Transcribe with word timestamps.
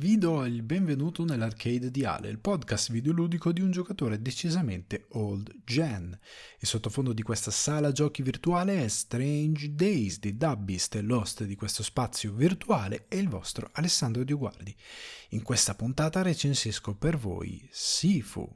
Vi 0.00 0.16
do 0.16 0.44
il 0.44 0.62
benvenuto 0.62 1.24
nell'Arcade 1.24 1.90
di 1.90 2.04
Ale, 2.04 2.28
il 2.28 2.38
podcast 2.38 2.92
videoludico 2.92 3.50
di 3.50 3.62
un 3.62 3.72
giocatore 3.72 4.22
decisamente 4.22 5.06
old 5.14 5.52
gen. 5.64 6.16
Il 6.60 6.68
sottofondo 6.68 7.12
di 7.12 7.22
questa 7.22 7.50
sala 7.50 7.90
giochi 7.90 8.22
virtuale 8.22 8.84
è 8.84 8.86
Strange 8.86 9.74
Days 9.74 10.20
di 10.20 10.36
Dubbist 10.36 10.94
e 10.94 11.00
l'host 11.00 11.42
di 11.42 11.56
questo 11.56 11.82
spazio 11.82 12.32
virtuale 12.32 13.06
è 13.08 13.16
il 13.16 13.28
vostro 13.28 13.70
Alessandro 13.72 14.22
Dioguardi. 14.22 14.72
In 15.30 15.42
questa 15.42 15.74
puntata 15.74 16.22
recensisco 16.22 16.94
per 16.94 17.16
voi 17.16 17.68
Sifu, 17.72 18.48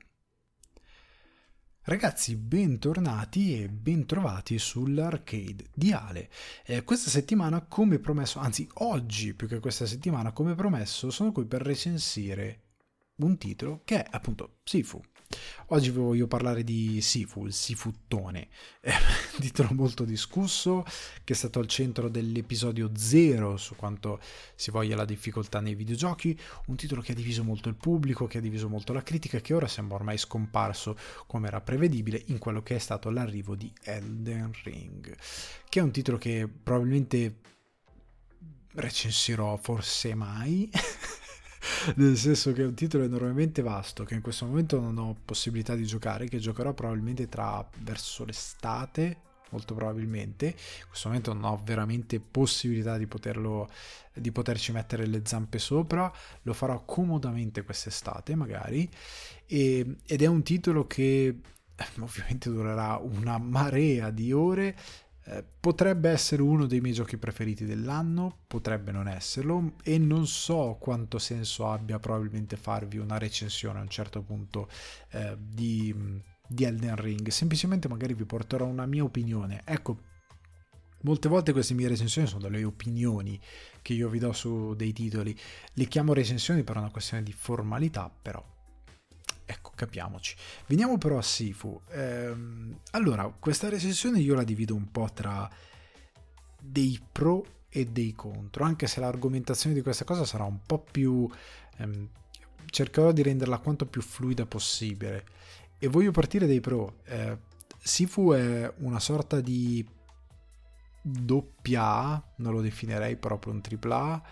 Ragazzi, 1.85 2.37
bentornati 2.37 3.61
e 3.61 3.69
bentrovati 3.69 4.57
sull'arcade 4.57 5.65
di 5.75 5.91
Ale. 5.91 6.31
Eh, 6.65 6.85
questa 6.85 7.11
settimana, 7.11 7.63
come 7.63 7.99
promesso, 7.99 8.39
anzi 8.39 8.69
oggi 8.75 9.35
più 9.35 9.49
che 9.49 9.59
questa 9.59 9.85
settimana, 9.85 10.31
come 10.31 10.55
promesso, 10.55 11.11
sono 11.11 11.33
qui 11.33 11.45
per 11.45 11.63
recensire 11.63 12.61
un 13.17 13.37
titolo 13.37 13.81
che 13.83 14.01
è 14.01 14.07
appunto 14.13 14.59
Sifu, 14.63 15.03
Oggi 15.69 15.91
vi 15.91 15.99
voglio 15.99 16.27
parlare 16.27 16.65
di 16.65 17.01
Sifu, 17.01 17.47
il 17.47 17.53
Sifuttone, 17.53 18.49
eh, 18.83 18.93
titolo 19.41 19.71
molto 19.73 20.05
discusso 20.05 20.85
che 21.25 21.33
è 21.33 21.37
stato 21.37 21.59
al 21.59 21.67
centro 21.67 22.09
dell'episodio 22.09 22.91
0 22.95 23.57
su 23.57 23.77
quanto 23.77 24.21
si 24.55 24.71
voglia 24.71 24.97
la 24.97 25.05
difficoltà 25.05 25.61
nei 25.61 25.75
videogiochi, 25.75 26.39
un 26.67 26.77
titolo 26.77 27.01
che 27.01 27.13
ha 27.13 27.15
diviso 27.15 27.43
molto 27.45 27.69
il 27.69 27.77
pubblico, 27.77 28.27
che 28.27 28.39
ha 28.39 28.43
diviso 28.43 28.69
molto 28.69 28.93
la 28.93 29.03
critica 29.03 29.39
e 29.39 29.41
che 29.41 29.55
ora 29.55 29.69
sembra 29.69 29.97
ormai 29.97 30.19
scomparso 30.19 30.97
come 31.27 31.49
era 31.49 31.61
prevedibile 31.61 32.23
in 32.27 32.39
quello 32.39 32.63
che 32.63 32.77
è 32.77 32.79
stato 32.79 33.11
l'arrivo 33.11 33.55
di 33.55 33.73
Elden 33.83 34.53
Ring, 34.65 35.17
che 35.69 35.81
è 35.81 35.83
un 35.83 35.91
titolo 35.91 36.19
che 36.19 36.49
probabilmente 36.63 37.37
recensirò 38.75 39.57
forse 39.57 40.15
mai. 40.15 40.71
nel 41.97 42.17
senso 42.17 42.53
che 42.53 42.63
è 42.63 42.67
un 42.67 42.75
titolo 42.75 43.05
enormemente 43.05 43.63
vasto 43.63 44.05
che 44.05 44.15
in 44.15 44.21
questo 44.21 44.47
momento 44.47 44.81
non 44.81 44.99
ho 44.99 45.17
possibilità 45.25 45.75
di 45.75 45.85
giocare, 45.85 46.29
che 46.29 46.39
giocherò 46.39 46.73
probabilmente 46.73 47.29
tra 47.29 47.67
verso 47.81 48.25
l'estate 48.25 49.31
molto 49.53 49.75
probabilmente. 49.75 50.47
In 50.47 50.87
questo 50.89 51.09
momento 51.09 51.33
non 51.33 51.45
ho 51.45 51.61
veramente 51.63 52.21
possibilità 52.21 52.97
di 52.97 53.07
poterlo 53.07 53.69
di 54.15 54.31
poterci 54.31 54.73
mettere 54.73 55.07
le 55.07 55.23
zampe 55.25 55.59
sopra, 55.59 56.13
lo 56.43 56.53
farò 56.53 56.85
comodamente 56.85 57.63
quest'estate 57.63 58.35
magari 58.35 58.89
e, 59.47 59.97
ed 60.05 60.23
è 60.23 60.27
un 60.27 60.43
titolo 60.43 60.87
che 60.87 61.41
ovviamente 62.01 62.51
durerà 62.51 62.97
una 62.97 63.39
marea 63.39 64.11
di 64.11 64.33
ore 64.33 64.77
eh, 65.25 65.45
potrebbe 65.61 66.11
essere 66.11 66.43
uno 66.43 66.67
dei 66.67 66.81
miei 66.81 66.95
giochi 66.95 67.17
preferiti 67.17 67.65
dell'anno, 67.65 68.39
potrebbe 68.47 68.91
non 68.91 69.07
esserlo 69.07 69.75
e 69.83 69.99
non 69.99 70.27
so 70.27 70.77
quanto 70.81 71.19
senso 71.19 71.69
abbia 71.69 71.99
probabilmente 71.99 72.57
farvi 72.57 72.99
una 72.99 73.19
recensione 73.19 73.79
a 73.79 73.83
un 73.83 73.89
certo 73.89 74.23
punto 74.23 74.69
eh, 75.11 75.37
di, 75.39 75.95
di 76.47 76.65
Elden 76.65 76.97
Ring, 76.97 77.29
semplicemente 77.29 77.89
magari 77.89 78.15
vi 78.15 78.25
porterò 78.25 78.67
una 78.67 78.87
mia 78.87 79.05
opinione. 79.05 79.63
Ecco, 79.65 80.11
Molte 81.05 81.29
volte 81.29 81.51
queste 81.51 81.75
mie 81.75 81.89
recensioni 81.89 82.29
sono 82.29 82.43
delle 82.43 82.63
opinioni 82.63 83.41
che 83.81 83.93
io 83.93 84.09
vi 84.09 84.21
do 84.21 84.33
su 84.33 84.75
dei 84.77 84.93
titoli. 84.93 85.37
Le 85.73 85.87
chiamo 85.87 86.13
recensioni 86.13 86.63
per 86.63 86.77
una 86.77 86.91
questione 86.91 87.25
di 87.25 87.33
formalità, 87.33 88.09
però 88.09 88.41
Ecco, 89.53 89.73
capiamoci. 89.75 90.35
Veniamo 90.67 90.97
però 90.97 91.19
a 91.19 91.23
Sifu. 91.23 91.79
Ehm, 91.91 92.81
allora, 92.93 93.25
questa 93.39 93.69
recensione 93.69 94.19
io 94.19 94.35
la 94.35 94.45
divido 94.45 94.75
un 94.75 94.91
po' 94.91 95.11
tra 95.13 95.49
dei 96.59 96.99
pro 97.13 97.45
e 97.69 97.87
dei 97.87 98.13
contro, 98.15 98.65
anche 98.65 98.87
se 98.87 99.01
l'argomentazione 99.01 99.75
di 99.75 99.83
questa 99.83 100.05
cosa 100.05 100.25
sarà 100.25 100.45
un 100.45 100.61
po' 100.65 100.79
più... 100.79 101.29
Ehm, 101.77 102.09
cercherò 102.65 103.13
di 103.13 103.23
renderla 103.23 103.59
quanto 103.59 103.85
più 103.85 104.01
fluida 104.01 104.47
possibile. 104.47 105.27
E 105.79 105.89
voglio 105.89 106.13
partire 106.13 106.47
dai 106.47 106.61
pro. 106.61 107.01
Eh, 107.05 107.37
Sifu 107.79 108.33
è 108.33 108.73
una 108.79 109.01
sorta 109.01 109.41
di 109.41 109.87
doppia 111.03 111.85
A, 111.85 112.23
non 112.37 112.55
lo 112.55 112.63
definirei 112.63 113.17
proprio 113.17 113.53
un 113.53 113.61
tripla 113.61 113.97
A, 113.97 114.23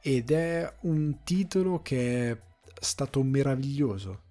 ed 0.00 0.30
è 0.30 0.76
un 0.82 1.22
titolo 1.24 1.82
che 1.82 2.30
è 2.30 2.40
stato 2.80 3.22
meraviglioso 3.22 4.24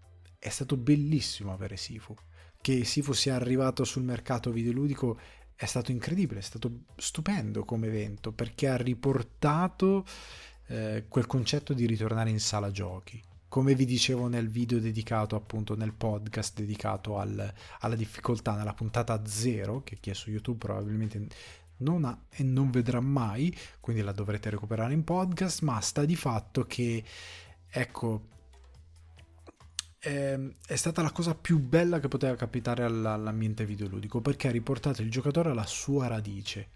è 0.45 0.49
stato 0.49 0.77
bellissimo 0.77 1.51
avere 1.51 1.75
Sifu. 1.75 2.13
Che 2.61 2.85
Sifu 2.85 3.13
sia 3.13 3.33
arrivato 3.33 3.83
sul 3.83 4.03
mercato 4.03 4.51
videoludico 4.51 5.19
è 5.55 5.65
stato 5.65 5.89
incredibile, 5.89 6.39
è 6.39 6.43
stato 6.43 6.81
stupendo 6.97 7.65
come 7.65 7.87
evento 7.87 8.31
perché 8.31 8.67
ha 8.67 8.77
riportato 8.77 10.05
eh, 10.67 11.05
quel 11.07 11.25
concetto 11.25 11.73
di 11.73 11.87
ritornare 11.87 12.29
in 12.29 12.39
sala 12.39 12.69
giochi. 12.69 13.19
Come 13.47 13.73
vi 13.73 13.85
dicevo 13.85 14.27
nel 14.27 14.47
video 14.47 14.79
dedicato, 14.79 15.35
appunto 15.35 15.75
nel 15.75 15.93
podcast 15.93 16.55
dedicato 16.55 17.17
al, 17.17 17.51
alla 17.79 17.95
difficoltà, 17.95 18.55
nella 18.55 18.75
puntata 18.75 19.25
zero, 19.25 19.81
che 19.81 19.97
chi 19.99 20.11
è 20.11 20.13
su 20.13 20.29
YouTube 20.29 20.59
probabilmente 20.59 21.27
non 21.77 22.05
ha 22.05 22.15
e 22.29 22.43
non 22.43 22.69
vedrà 22.69 22.99
mai, 22.99 23.55
quindi 23.79 24.03
la 24.03 24.11
dovrete 24.11 24.51
recuperare 24.51 24.93
in 24.93 25.03
podcast, 25.03 25.61
ma 25.61 25.79
sta 25.81 26.05
di 26.05 26.15
fatto 26.15 26.65
che, 26.65 27.03
ecco, 27.67 28.33
è, 30.05 30.39
è 30.67 30.75
stata 30.75 31.01
la 31.01 31.11
cosa 31.11 31.33
più 31.33 31.57
bella 31.57 31.99
che 31.99 32.07
poteva 32.07 32.35
capitare 32.35 32.83
all'ambiente 32.83 33.65
videoludico 33.65 34.21
perché 34.21 34.47
ha 34.47 34.51
riportato 34.51 35.01
il 35.01 35.09
giocatore 35.09 35.49
alla 35.49 35.65
sua 35.65 36.05
radice. 36.05 36.73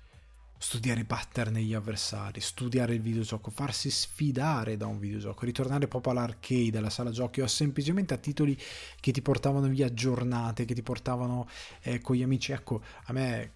Studiare 0.58 1.02
i 1.02 1.06
pattern 1.06 1.54
negli 1.54 1.74
avversari, 1.74 2.42
studiare 2.42 2.96
il 2.96 3.02
videogioco, 3.02 3.50
farsi 3.50 3.90
sfidare 3.90 4.76
da 4.76 4.88
un 4.88 5.00
videogioco, 5.00 5.46
ritornare 5.46 5.88
proprio 5.88 6.12
all'arcade, 6.12 6.80
alla 6.80 6.90
sala 6.90 7.12
giochi 7.12 7.40
o 7.40 7.48
semplicemente 7.48 8.14
a 8.14 8.18
titoli 8.18 8.58
che 9.00 9.12
ti 9.12 9.22
portavano 9.22 9.68
via 9.68 9.94
giornate, 9.94 10.66
che 10.66 10.74
ti 10.74 10.82
portavano 10.82 11.48
eh, 11.82 12.02
con 12.02 12.16
gli 12.16 12.24
amici. 12.24 12.52
Ecco, 12.52 12.82
a 13.06 13.14
me 13.14 13.54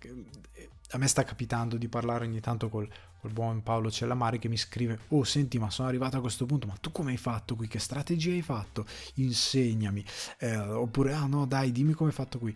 a 0.93 0.97
me 0.99 1.07
sta 1.07 1.23
capitando 1.23 1.75
di 1.75 1.87
parlare 1.87 2.25
ogni 2.25 2.39
tanto 2.39 2.69
col, 2.69 2.87
col 3.23 3.31
buon 3.31 3.63
Paolo 3.63 3.89
Cellamari 3.89 4.37
che 4.37 4.49
mi 4.49 4.57
scrive 4.57 4.99
oh 5.09 5.23
senti 5.23 5.57
ma 5.57 5.69
sono 5.69 5.87
arrivato 5.87 6.17
a 6.17 6.19
questo 6.19 6.45
punto 6.45 6.67
ma 6.67 6.73
tu 6.73 6.91
come 6.91 7.11
hai 7.11 7.17
fatto 7.17 7.55
qui? 7.55 7.69
Che 7.69 7.79
strategia 7.79 8.31
hai 8.31 8.41
fatto? 8.41 8.85
Insegnami. 9.15 10.03
Eh, 10.39 10.57
oppure 10.57 11.13
ah 11.13 11.25
no 11.25 11.45
dai 11.45 11.71
dimmi 11.71 11.93
come 11.93 12.09
hai 12.09 12.15
fatto 12.15 12.37
qui. 12.37 12.53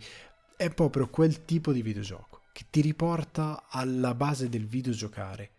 È 0.54 0.68
proprio 0.68 1.08
quel 1.08 1.46
tipo 1.46 1.72
di 1.72 1.80
videogioco 1.80 2.42
che 2.52 2.66
ti 2.68 2.82
riporta 2.82 3.64
alla 3.70 4.14
base 4.14 4.50
del 4.50 4.66
videogiocare 4.66 5.52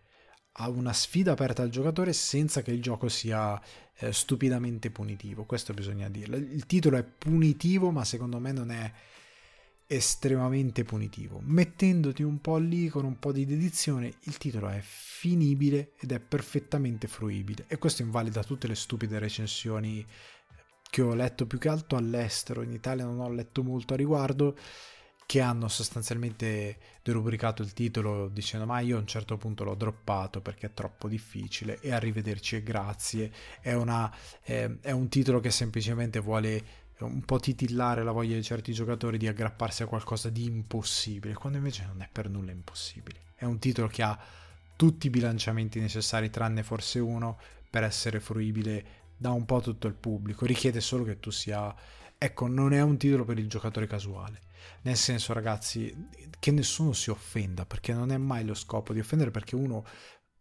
a 0.61 0.69
una 0.69 0.93
sfida 0.93 1.31
aperta 1.31 1.63
al 1.63 1.69
giocatore 1.69 2.13
senza 2.13 2.61
che 2.61 2.71
il 2.71 2.81
gioco 2.81 3.07
sia 3.09 3.59
eh, 3.95 4.13
stupidamente 4.13 4.91
punitivo 4.91 5.45
questo 5.45 5.73
bisogna 5.73 6.07
dirlo. 6.07 6.35
Il 6.35 6.67
titolo 6.67 6.97
è 6.97 7.03
punitivo 7.03 7.89
ma 7.89 8.05
secondo 8.05 8.37
me 8.37 8.51
non 8.51 8.69
è 8.69 8.91
estremamente 9.91 10.83
punitivo. 10.83 11.41
Mettendoti 11.43 12.21
un 12.21 12.39
po' 12.41 12.57
lì 12.57 12.89
con 12.89 13.05
un 13.05 13.17
po' 13.17 13.31
di 13.31 13.43
dedizione, 13.43 14.13
il 14.25 14.37
titolo 14.37 14.67
è 14.69 14.79
finibile 14.83 15.93
ed 15.99 16.11
è 16.11 16.19
perfettamente 16.19 17.07
fruibile. 17.07 17.65
E 17.67 17.79
questo 17.79 18.03
invalida 18.03 18.43
tutte 18.43 18.67
le 18.67 18.75
stupide 18.75 19.17
recensioni 19.17 20.05
che 20.91 21.01
ho 21.01 21.15
letto 21.15 21.47
più 21.47 21.57
che 21.57 21.69
altro 21.69 21.97
all'estero. 21.97 22.61
In 22.61 22.71
Italia 22.71 23.03
non 23.03 23.19
ho 23.19 23.31
letto 23.31 23.63
molto 23.63 23.95
a 23.95 23.97
riguardo 23.97 24.55
che 25.25 25.41
hanno 25.41 25.67
sostanzialmente 25.67 26.77
derubricato 27.03 27.63
il 27.63 27.73
titolo 27.73 28.29
dicendo 28.29 28.65
ma 28.65 28.79
io 28.79 28.97
a 28.97 28.99
un 28.99 29.05
certo 29.05 29.37
punto 29.37 29.63
l'ho 29.63 29.75
droppato 29.75 30.41
perché 30.41 30.67
è 30.67 30.73
troppo 30.73 31.07
difficile 31.07 31.79
e 31.81 31.91
arrivederci 31.91 32.55
e 32.55 32.63
grazie 32.63 33.31
è, 33.61 33.73
una, 33.73 34.11
è, 34.41 34.67
è 34.81 34.89
un 34.89 35.07
titolo 35.07 35.39
che 35.39 35.51
semplicemente 35.51 36.19
vuole 36.19 36.88
un 37.05 37.21
po' 37.21 37.39
titillare 37.39 38.03
la 38.03 38.11
voglia 38.11 38.35
di 38.35 38.43
certi 38.43 38.73
giocatori 38.73 39.17
di 39.17 39.27
aggrapparsi 39.27 39.83
a 39.83 39.87
qualcosa 39.87 40.29
di 40.29 40.45
impossibile, 40.45 41.33
quando 41.33 41.57
invece 41.57 41.85
non 41.85 42.01
è 42.01 42.09
per 42.11 42.29
nulla 42.29 42.51
impossibile. 42.51 43.21
È 43.35 43.45
un 43.45 43.59
titolo 43.59 43.87
che 43.87 44.03
ha 44.03 44.19
tutti 44.75 45.07
i 45.07 45.09
bilanciamenti 45.09 45.79
necessari, 45.79 46.29
tranne 46.29 46.63
forse 46.63 46.99
uno, 46.99 47.37
per 47.69 47.83
essere 47.83 48.19
fruibile 48.19 48.85
da 49.15 49.31
un 49.31 49.45
po' 49.45 49.61
tutto 49.61 49.87
il 49.87 49.93
pubblico. 49.93 50.45
Richiede 50.45 50.81
solo 50.81 51.03
che 51.03 51.19
tu 51.19 51.29
sia... 51.29 51.73
Ecco, 52.17 52.47
non 52.47 52.73
è 52.73 52.81
un 52.81 52.97
titolo 52.97 53.23
per 53.23 53.39
il 53.39 53.47
giocatore 53.47 53.87
casuale. 53.87 54.41
Nel 54.81 54.97
senso, 54.97 55.33
ragazzi, 55.33 56.07
che 56.37 56.51
nessuno 56.51 56.93
si 56.93 57.09
offenda, 57.09 57.65
perché 57.65 57.93
non 57.93 58.11
è 58.11 58.17
mai 58.17 58.45
lo 58.45 58.53
scopo 58.53 58.91
di 58.93 58.99
offendere, 58.99 59.31
perché 59.31 59.55
uno 59.55 59.85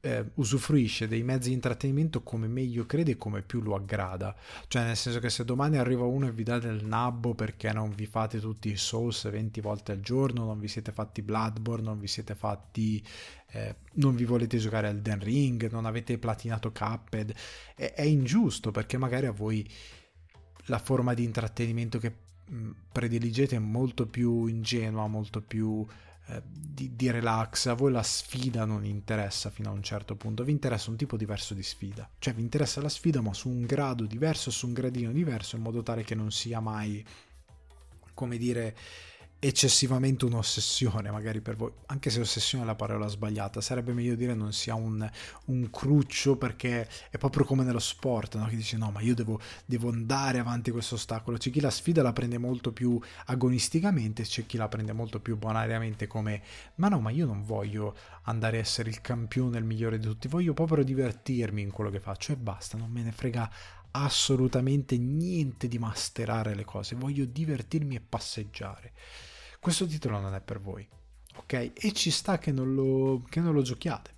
eh, 0.01 0.25
usufruisce 0.35 1.09
dei 1.09 1.23
mezzi 1.23 1.49
di 1.49 1.55
intrattenimento 1.55 2.23
come 2.23 2.47
meglio 2.47 2.87
crede 2.87 3.13
e 3.13 3.17
come 3.17 3.43
più 3.43 3.61
lo 3.61 3.75
aggrada. 3.75 4.35
Cioè, 4.69 4.85
nel 4.85 4.97
senso 4.97 5.19
che 5.19 5.31
se 5.31 5.45
domani 5.45 5.79
arriva 5.79 6.05
uno 6.05 6.29
e 6.29 6.33
vi 6.33 6.45
dà 6.45 6.59
del 6.59 6.85
nabbo 6.85 7.35
perché 7.35 7.73
non 7.73 7.91
vi 7.91 8.07
fate 8.07 8.39
tutti 8.39 8.71
i 8.71 8.77
Souls 8.77 9.29
20 9.29 9.61
volte 9.61 9.93
al 9.93 10.01
giorno, 10.01 10.45
non 10.45 10.61
vi 10.61 10.69
siete 10.69 10.93
fatti 10.93 11.23
Bloodborne, 11.23 11.85
non 11.85 11.99
vi 11.99 12.07
siete 12.07 12.35
fatti. 12.35 13.05
Eh, 13.51 13.77
non 13.95 14.15
vi 14.15 14.25
volete 14.25 14.59
giocare 14.59 14.89
al 14.89 15.01
Den 15.01 15.21
Ring, 15.21 15.71
non 15.71 15.87
avete 15.87 16.19
platinato 16.19 16.71
Cuphead, 16.71 17.35
è, 17.75 17.95
è 17.95 18.03
ingiusto 18.03 18.71
perché 18.71 18.99
magari 18.99 19.25
a 19.25 19.33
voi 19.33 19.67
la 20.67 20.79
forma 20.79 21.15
di 21.15 21.25
intrattenimento 21.25 21.99
che 21.99 22.13
mh, 22.47 22.71
prediligete 22.93 23.57
è 23.57 23.59
molto 23.59 24.07
più 24.07 24.47
ingenua, 24.47 25.07
molto 25.07 25.41
più 25.41 25.87
eh, 26.29 26.43
di, 26.45 26.95
di, 26.95 27.11
relax, 27.11 27.67
a 27.67 27.75
voi 27.75 27.91
la 27.91 28.03
sfida 28.03 28.65
non 28.65 28.85
interessa 28.85 29.51
fino 29.51 29.71
a 29.71 29.73
un 29.73 29.83
certo 29.83 30.15
punto, 30.15 30.45
vi 30.45 30.53
interessa 30.53 30.91
un 30.91 30.97
tipo 30.97 31.17
diverso 31.17 31.55
di 31.55 31.63
sfida, 31.63 32.09
cioè 32.19 32.35
vi 32.35 32.43
interessa 32.43 32.81
la 32.81 32.89
sfida 32.89 33.21
ma 33.21 33.33
su 33.35 33.49
un 33.49 33.67
grado 33.67 34.05
diverso, 34.05 34.51
su 34.51 34.67
un 34.67 34.75
gradino 34.75 35.11
diverso, 35.11 35.57
in 35.57 35.63
modo 35.63 35.83
tale 35.83 36.05
che 36.05 36.15
non 36.15 36.31
sia 36.31 36.61
mai, 36.61 37.05
come 38.15 38.37
dire, 38.37 38.77
eccessivamente 39.41 40.25
un'ossessione 40.25 41.11
magari 41.11 41.41
per 41.41 41.55
voi, 41.57 41.71
anche 41.87 42.11
se 42.11 42.21
ossessione 42.21 42.65
è 42.65 42.67
la 42.67 42.75
parola 42.75 43.07
sbagliata, 43.07 43.61
sarebbe 43.61 43.93
meglio 43.93 44.17
dire 44.17 44.35
non 44.35 44.53
sia 44.53 44.75
un, 44.75 45.09
un 45.47 45.71
cruccio 45.71 46.37
perché 46.37 46.89
è 47.11 47.19
proprio 47.19 47.45
come 47.45 47.63
nello 47.63 47.79
sport, 47.79 48.37
no? 48.37 48.47
che 48.47 48.57
dice 48.57 48.77
no 48.77 48.91
ma 48.91 49.01
io 49.01 49.15
devo, 49.15 49.41
devo 49.65 49.91
andare 49.91 50.39
avanti 50.41 50.73
questo 50.73 50.97
ostacolo, 50.97 51.37
c'è 51.37 51.51
chi 51.51 51.61
la 51.61 51.71
sfida 51.71 52.03
la 52.03 52.13
prende 52.13 52.39
molto 52.39 52.73
più 52.73 53.01
agonisticamente, 53.27 54.25
c'è 54.25 54.45
chi 54.45 54.57
la 54.57 54.69
prende 54.69 54.93
molto 54.93 55.21
più 55.21 55.37
bonariamente 55.37 56.09
come 56.09 56.43
ma 56.77 56.89
no 56.89 56.99
ma 56.99 57.11
io 57.11 57.27
non 57.27 57.45
voglio 57.45 57.97
andare 58.23 58.57
a 58.57 58.61
essere 58.61 58.91
il 58.91 59.01
campione, 59.01 59.59
il 59.59 59.65
migliore 59.65 59.99
di 59.99 60.07
tutti, 60.07 60.27
voglio 60.27 60.53
proprio 60.53 60.83
divertirmi 60.83 61.63
in 61.63 61.71
quello 61.71 61.91
che 61.91 62.01
faccio 62.01 62.33
e 62.33 62.37
basta, 62.37 62.77
non 62.77 62.91
me 62.91 63.03
ne 63.03 63.13
frega 63.13 63.51
assolutamente 64.03 64.97
niente 64.99 65.69
di 65.69 65.79
masterare 65.79 66.55
le 66.55 66.65
cose, 66.65 66.95
voglio 66.97 67.25
divertirmi 67.25 67.97
e 67.97 68.01
passeggiare 68.01 68.93
questo 69.61 69.87
titolo 69.87 70.21
non 70.21 70.35
è 70.35 70.41
per 70.41 70.61
voi, 70.61 70.87
ok? 71.37 71.73
E 71.75 71.93
ci 71.93 72.11
sta 72.11 72.39
che 72.39 72.53
non 72.53 72.75
lo, 72.75 73.23
che 73.29 73.41
non 73.41 73.53
lo 73.53 73.63
giochiate. 73.63 74.15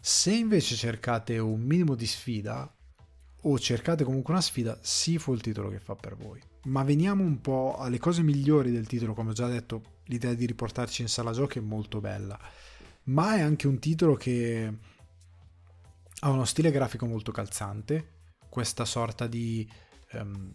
Se 0.00 0.32
invece 0.32 0.74
cercate 0.74 1.38
un 1.38 1.62
minimo 1.62 1.94
di 1.94 2.06
sfida, 2.06 2.70
o 3.46 3.58
cercate 3.58 4.04
comunque 4.04 4.32
una 4.32 4.42
sfida, 4.42 4.78
sì 4.82 5.18
fu 5.18 5.32
il 5.32 5.40
titolo 5.40 5.70
che 5.70 5.78
fa 5.78 5.94
per 5.94 6.16
voi. 6.16 6.40
Ma 6.64 6.82
veniamo 6.82 7.22
un 7.22 7.40
po' 7.40 7.76
alle 7.78 7.98
cose 7.98 8.22
migliori 8.22 8.70
del 8.70 8.86
titolo, 8.86 9.14
come 9.14 9.30
ho 9.30 9.34
già 9.34 9.46
detto, 9.46 10.00
l'idea 10.04 10.34
di 10.34 10.46
riportarci 10.46 11.02
in 11.02 11.08
sala 11.08 11.32
giochi 11.32 11.58
è 11.58 11.62
molto 11.62 12.00
bella, 12.00 12.38
ma 13.04 13.36
è 13.36 13.40
anche 13.40 13.68
un 13.68 13.78
titolo 13.78 14.14
che 14.16 14.72
ha 16.20 16.30
uno 16.30 16.44
stile 16.44 16.70
grafico 16.70 17.06
molto 17.06 17.32
calzante, 17.32 18.13
questa 18.54 18.84
sorta 18.84 19.26
di 19.26 19.68
um, 20.12 20.52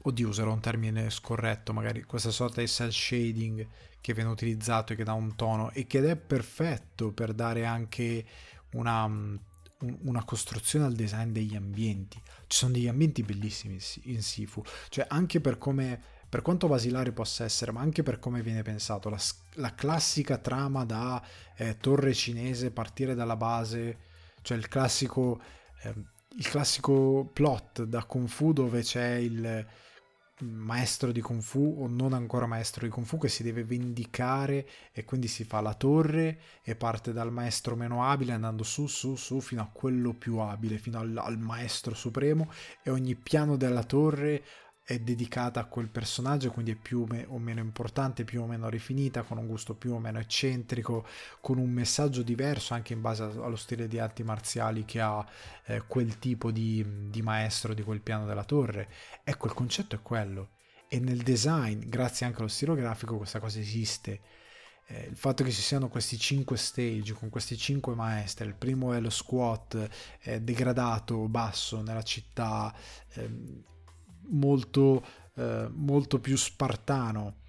oddio 0.00 0.28
userò 0.28 0.50
un 0.50 0.60
termine 0.60 1.10
scorretto, 1.10 1.74
magari 1.74 2.04
questa 2.04 2.30
sorta 2.30 2.62
di 2.62 2.68
cell 2.68 2.88
shading 2.88 3.66
che 4.00 4.14
viene 4.14 4.30
utilizzato 4.30 4.94
e 4.94 4.96
che 4.96 5.04
dà 5.04 5.12
un 5.12 5.36
tono 5.36 5.70
e 5.72 5.86
che 5.86 6.02
è 6.10 6.16
perfetto 6.16 7.12
per 7.12 7.34
dare 7.34 7.66
anche 7.66 8.24
una, 8.72 9.04
una 9.04 10.24
costruzione 10.24 10.86
al 10.86 10.94
design 10.94 11.32
degli 11.32 11.54
ambienti. 11.54 12.18
Ci 12.46 12.56
sono 12.56 12.72
degli 12.72 12.88
ambienti 12.88 13.22
bellissimi 13.22 13.78
in 14.04 14.22
Sifu, 14.22 14.62
cioè 14.88 15.04
anche 15.06 15.42
per 15.42 15.58
come 15.58 16.00
per 16.30 16.40
quanto 16.40 16.66
basilare 16.66 17.12
possa 17.12 17.44
essere, 17.44 17.72
ma 17.72 17.82
anche 17.82 18.02
per 18.02 18.18
come 18.18 18.40
viene 18.40 18.62
pensato, 18.62 19.10
la, 19.10 19.20
la 19.56 19.74
classica 19.74 20.38
trama 20.38 20.86
da 20.86 21.22
eh, 21.56 21.76
torre 21.76 22.14
cinese, 22.14 22.70
partire 22.70 23.14
dalla 23.14 23.36
base, 23.36 23.98
cioè 24.42 24.56
il 24.56 24.66
classico, 24.66 25.40
eh, 25.82 25.94
il 26.36 26.48
classico 26.48 27.28
plot 27.32 27.84
da 27.84 28.04
Kung 28.04 28.28
Fu 28.28 28.52
dove 28.52 28.82
c'è 28.82 29.14
il, 29.14 29.66
maestro 30.40 31.12
di 31.12 31.20
Kung 31.20 31.40
Fu 31.40 31.76
o 31.78 31.86
non 31.86 32.12
ancora 32.12 32.46
maestro 32.46 32.84
di 32.84 32.90
Kung 32.90 33.06
Fu 33.06 33.18
che 33.18 33.28
si 33.28 33.42
deve 33.42 33.64
vendicare 33.64 34.66
e 34.92 35.04
quindi 35.04 35.28
si 35.28 35.44
fa 35.44 35.60
la 35.60 35.74
torre 35.74 36.40
e 36.62 36.74
parte 36.74 37.12
dal 37.12 37.32
maestro 37.32 37.76
meno 37.76 38.04
abile 38.04 38.32
andando 38.32 38.64
su 38.64 38.86
su 38.86 39.14
su 39.14 39.40
fino 39.40 39.62
a 39.62 39.70
quello 39.72 40.12
più 40.12 40.38
abile, 40.38 40.78
fino 40.78 40.98
al, 40.98 41.16
al 41.16 41.38
maestro 41.38 41.94
supremo 41.94 42.50
e 42.82 42.90
ogni 42.90 43.14
piano 43.14 43.56
della 43.56 43.84
torre 43.84 44.42
è 44.86 44.98
dedicata 44.98 45.60
a 45.60 45.64
quel 45.64 45.88
personaggio, 45.88 46.50
quindi 46.50 46.72
è 46.72 46.74
più 46.74 47.06
o 47.28 47.38
meno 47.38 47.60
importante, 47.60 48.24
più 48.24 48.42
o 48.42 48.46
meno 48.46 48.68
rifinita, 48.68 49.22
con 49.22 49.38
un 49.38 49.46
gusto 49.46 49.74
più 49.74 49.94
o 49.94 49.98
meno 49.98 50.18
eccentrico, 50.18 51.06
con 51.40 51.56
un 51.56 51.70
messaggio 51.70 52.22
diverso 52.22 52.74
anche 52.74 52.92
in 52.92 53.00
base 53.00 53.22
allo 53.22 53.56
stile 53.56 53.88
di 53.88 53.98
arti 53.98 54.22
marziali 54.22 54.84
che 54.84 55.00
ha 55.00 55.26
eh, 55.64 55.84
quel 55.86 56.18
tipo 56.18 56.50
di, 56.50 56.84
di 57.08 57.22
maestro 57.22 57.72
di 57.72 57.82
quel 57.82 58.02
piano 58.02 58.26
della 58.26 58.44
torre. 58.44 58.90
Ecco, 59.24 59.46
il 59.46 59.54
concetto 59.54 59.96
è 59.96 60.02
quello. 60.02 60.50
E 60.86 61.00
nel 61.00 61.22
design, 61.22 61.88
grazie 61.88 62.26
anche 62.26 62.40
allo 62.40 62.48
stile 62.48 62.74
grafico, 62.76 63.16
questa 63.16 63.40
cosa 63.40 63.58
esiste. 63.58 64.20
Eh, 64.86 65.06
il 65.06 65.16
fatto 65.16 65.42
che 65.44 65.50
ci 65.50 65.62
siano 65.62 65.88
questi 65.88 66.18
cinque 66.18 66.58
stage 66.58 67.14
con 67.14 67.30
questi 67.30 67.56
cinque 67.56 67.94
maestri, 67.94 68.46
il 68.46 68.54
primo 68.54 68.92
è 68.92 69.00
lo 69.00 69.08
squat 69.08 69.88
eh, 70.20 70.42
degradato, 70.42 71.26
basso 71.26 71.80
nella 71.80 72.02
città, 72.02 72.74
ehm, 73.14 73.62
molto, 74.28 75.04
eh, 75.36 75.68
molto 75.72 76.20
più 76.20 76.36
spartano 76.36 77.42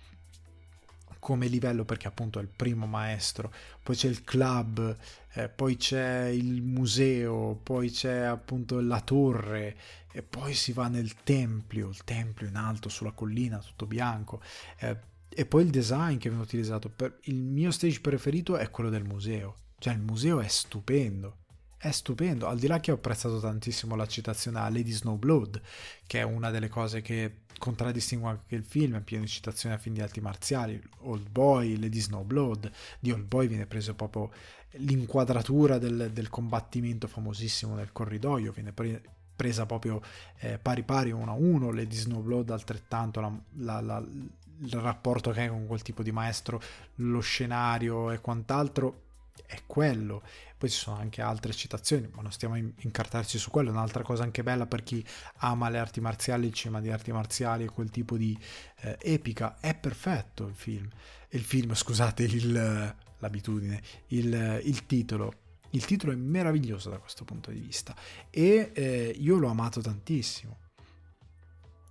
come 1.25 1.47
livello 1.47 1.85
perché 1.85 2.07
appunto 2.07 2.37
è 2.37 2.43
il 2.43 2.51
primo 2.55 2.85
maestro, 2.85 3.51
poi 3.81 3.95
c'è 3.95 4.07
il 4.07 4.23
club, 4.23 4.95
eh, 5.33 5.49
poi 5.49 5.75
c'è 5.75 6.25
il 6.27 6.61
museo, 6.61 7.59
poi 7.63 7.89
c'è 7.89 8.17
appunto 8.25 8.79
la 8.79 9.01
torre 9.01 9.75
e 10.11 10.21
poi 10.21 10.53
si 10.53 10.71
va 10.71 10.87
nel 10.87 11.15
tempio, 11.23 11.89
il 11.89 12.03
tempio 12.03 12.45
in 12.45 12.55
alto 12.55 12.89
sulla 12.89 13.11
collina, 13.11 13.57
tutto 13.57 13.87
bianco. 13.87 14.39
Eh, 14.77 14.97
e 15.27 15.45
poi 15.47 15.63
il 15.63 15.71
design 15.71 16.17
che 16.17 16.29
viene 16.29 16.43
utilizzato. 16.43 16.89
Per, 16.89 17.17
il 17.23 17.41
mio 17.41 17.71
stage 17.71 18.01
preferito 18.01 18.55
è 18.55 18.69
quello 18.69 18.91
del 18.91 19.03
museo, 19.03 19.55
cioè 19.79 19.93
il 19.93 20.01
museo 20.01 20.39
è 20.39 20.47
stupendo 20.47 21.44
è 21.77 21.91
stupendo, 21.91 22.47
al 22.47 22.57
di 22.57 22.67
là 22.67 22.79
che 22.79 22.91
ho 22.91 22.95
apprezzato 22.95 23.39
tantissimo 23.39 23.95
la 23.95 24.07
citazione 24.07 24.59
a 24.59 24.69
Lady 24.69 24.91
Snowblood, 24.91 25.61
che 26.07 26.19
è 26.19 26.23
una 26.23 26.49
delle 26.49 26.69
cose 26.69 27.01
che 27.01 27.43
contraddistingue 27.57 28.29
anche 28.29 28.55
il 28.55 28.63
film, 28.63 28.97
è 28.97 29.01
pieno 29.01 29.23
di 29.23 29.29
citazioni 29.29 29.75
a 29.75 29.77
film 29.77 29.95
di 29.95 30.01
arti 30.01 30.21
marziali, 30.21 30.81
Old 31.01 31.29
Boy, 31.29 31.79
Lady 31.79 31.99
Snowblood, 31.99 32.71
di 32.99 33.11
Old 33.11 33.25
Boy 33.25 33.47
viene 33.47 33.65
preso 33.65 33.93
proprio 33.93 34.31
l'inquadratura 34.77 35.77
del, 35.77 36.09
del 36.11 36.29
combattimento 36.29 37.07
famosissimo 37.07 37.75
nel 37.75 37.91
corridoio, 37.91 38.51
viene 38.51 38.73
pre- 38.73 39.01
presa 39.35 39.65
proprio 39.65 40.01
eh, 40.39 40.57
pari 40.57 40.83
pari 40.83 41.11
uno 41.11 41.31
a 41.31 41.35
uno, 41.35 41.71
Lady 41.71 41.95
Snowblood 41.95 42.49
altrettanto, 42.49 43.19
la, 43.21 43.31
la, 43.57 43.81
la, 43.81 43.97
il 43.99 44.79
rapporto 44.79 45.31
che 45.31 45.41
hai 45.41 45.49
con 45.49 45.67
quel 45.67 45.81
tipo 45.81 46.03
di 46.03 46.11
maestro, 46.11 46.61
lo 46.95 47.19
scenario 47.19 48.11
e 48.11 48.19
quant'altro 48.19 49.03
è 49.45 49.61
quello. 49.65 50.23
Poi 50.57 50.69
ci 50.69 50.77
sono 50.77 50.97
anche 50.97 51.21
altre 51.21 51.53
citazioni, 51.53 52.09
ma 52.13 52.21
non 52.21 52.31
stiamo 52.31 52.55
a 52.55 52.57
incartarci 52.57 53.37
su 53.37 53.51
quello. 53.51 53.71
Un'altra 53.71 54.03
cosa 54.03 54.23
anche 54.23 54.43
bella 54.43 54.65
per 54.65 54.83
chi 54.83 55.05
ama 55.37 55.69
le 55.69 55.79
arti 55.79 56.01
marziali, 56.01 56.47
il 56.47 56.53
cinema 56.53 56.81
di 56.81 56.89
arti 56.89 57.11
marziali 57.11 57.65
e 57.65 57.69
quel 57.69 57.89
tipo 57.89 58.17
di 58.17 58.37
eh, 58.81 58.97
epica, 59.01 59.59
è 59.59 59.75
perfetto 59.75 60.47
il 60.47 60.55
film. 60.55 60.89
Il 61.29 61.43
film, 61.43 61.73
scusate, 61.73 62.23
il, 62.23 62.95
l'abitudine, 63.19 63.81
il, 64.07 64.61
il 64.63 64.85
titolo. 64.85 65.43
Il 65.71 65.85
titolo 65.85 66.13
è 66.13 66.15
meraviglioso 66.15 66.89
da 66.89 66.99
questo 66.99 67.25
punto 67.25 67.51
di 67.51 67.59
vista 67.59 67.93
e 68.29 68.71
eh, 68.73 69.13
io 69.17 69.37
l'ho 69.37 69.49
amato 69.49 69.81
tantissimo. 69.81 70.59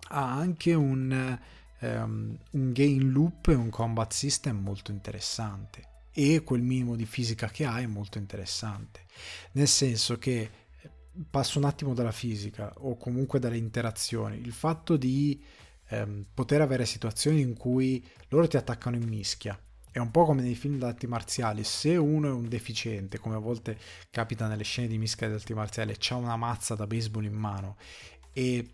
Ha 0.09 0.33
anche 0.33 0.73
un, 0.73 1.39
um, 1.81 2.39
un 2.51 2.73
game 2.73 3.03
loop 3.03 3.49
e 3.49 3.55
un 3.55 3.69
combat 3.69 4.11
system 4.11 4.59
molto 4.59 4.91
interessante 4.91 5.93
e 6.17 6.43
quel 6.45 6.63
minimo 6.63 6.95
di 6.95 7.07
fisica 7.07 7.49
che 7.49 7.65
ha 7.65 7.81
è 7.81 7.87
molto 7.87 8.19
interessante. 8.19 9.01
Nel 9.53 9.67
senso 9.67 10.17
che 10.17 10.51
eh, 10.81 10.91
passo 11.29 11.59
un 11.59 11.65
attimo 11.65 11.93
dalla 11.93 12.13
fisica 12.13 12.73
o 12.79 12.97
comunque 12.97 13.41
dalle 13.41 13.57
interazioni, 13.57 14.39
il 14.39 14.53
fatto 14.53 14.97
di 14.97 15.43
ehm, 15.89 16.27
poter 16.33 16.61
avere 16.61 16.87
situazioni 16.87 17.41
in 17.41 17.57
cui 17.57 18.07
loro 18.29 18.47
ti 18.47 18.57
attaccano 18.57 18.95
in 18.95 19.09
mischia. 19.09 19.59
È 19.91 19.99
un 19.99 20.11
po' 20.13 20.25
come 20.25 20.43
nei 20.43 20.55
film 20.55 20.79
d'arti 20.79 21.09
marziali, 21.09 21.65
se 21.65 21.97
uno 21.97 22.29
è 22.29 22.33
un 22.33 22.49
deficiente, 22.49 23.19
come 23.19 23.35
a 23.35 23.39
volte 23.39 23.79
capita 24.11 24.47
nelle 24.47 24.65
scene 24.65 24.89
di 24.89 24.99
mischia 24.99 25.27
di 25.27 25.35
arti 25.35 25.55
marziali, 25.55 25.97
ha 26.09 26.15
una 26.15 26.37
mazza 26.37 26.77
da 26.77 26.87
baseball 26.87 27.25
in 27.25 27.35
mano 27.35 27.77
e 28.33 28.69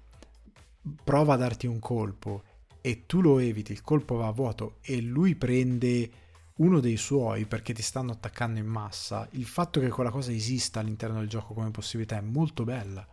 prova 1.05 1.35
a 1.35 1.37
darti 1.39 1.67
un 1.67 1.79
colpo 1.79 2.43
e 2.81 3.05
tu 3.07 3.21
lo 3.21 3.39
eviti, 3.39 3.73
il 3.73 3.83
colpo 3.83 4.17
va 4.17 4.29
a 4.29 4.33
vuoto 4.33 4.77
e 4.83 5.01
lui 5.01 5.35
prende 5.35 6.11
uno 6.61 6.81
dei 6.81 6.97
suoi 6.97 7.47
perché 7.47 7.73
ti 7.73 7.83
stanno 7.83 8.13
attaccando 8.13 8.59
in 8.59 8.67
massa, 8.67 9.27
il 9.33 9.47
fatto 9.47 9.81
che 9.81 9.89
quella 9.89 10.11
cosa 10.11 10.33
esista 10.33 10.81
all'interno 10.81 11.19
del 11.19 11.29
gioco 11.29 11.55
come 11.55 11.71
possibilità 11.71 12.17
è 12.17 12.23
molto 12.23 12.65
bella. 12.65 13.07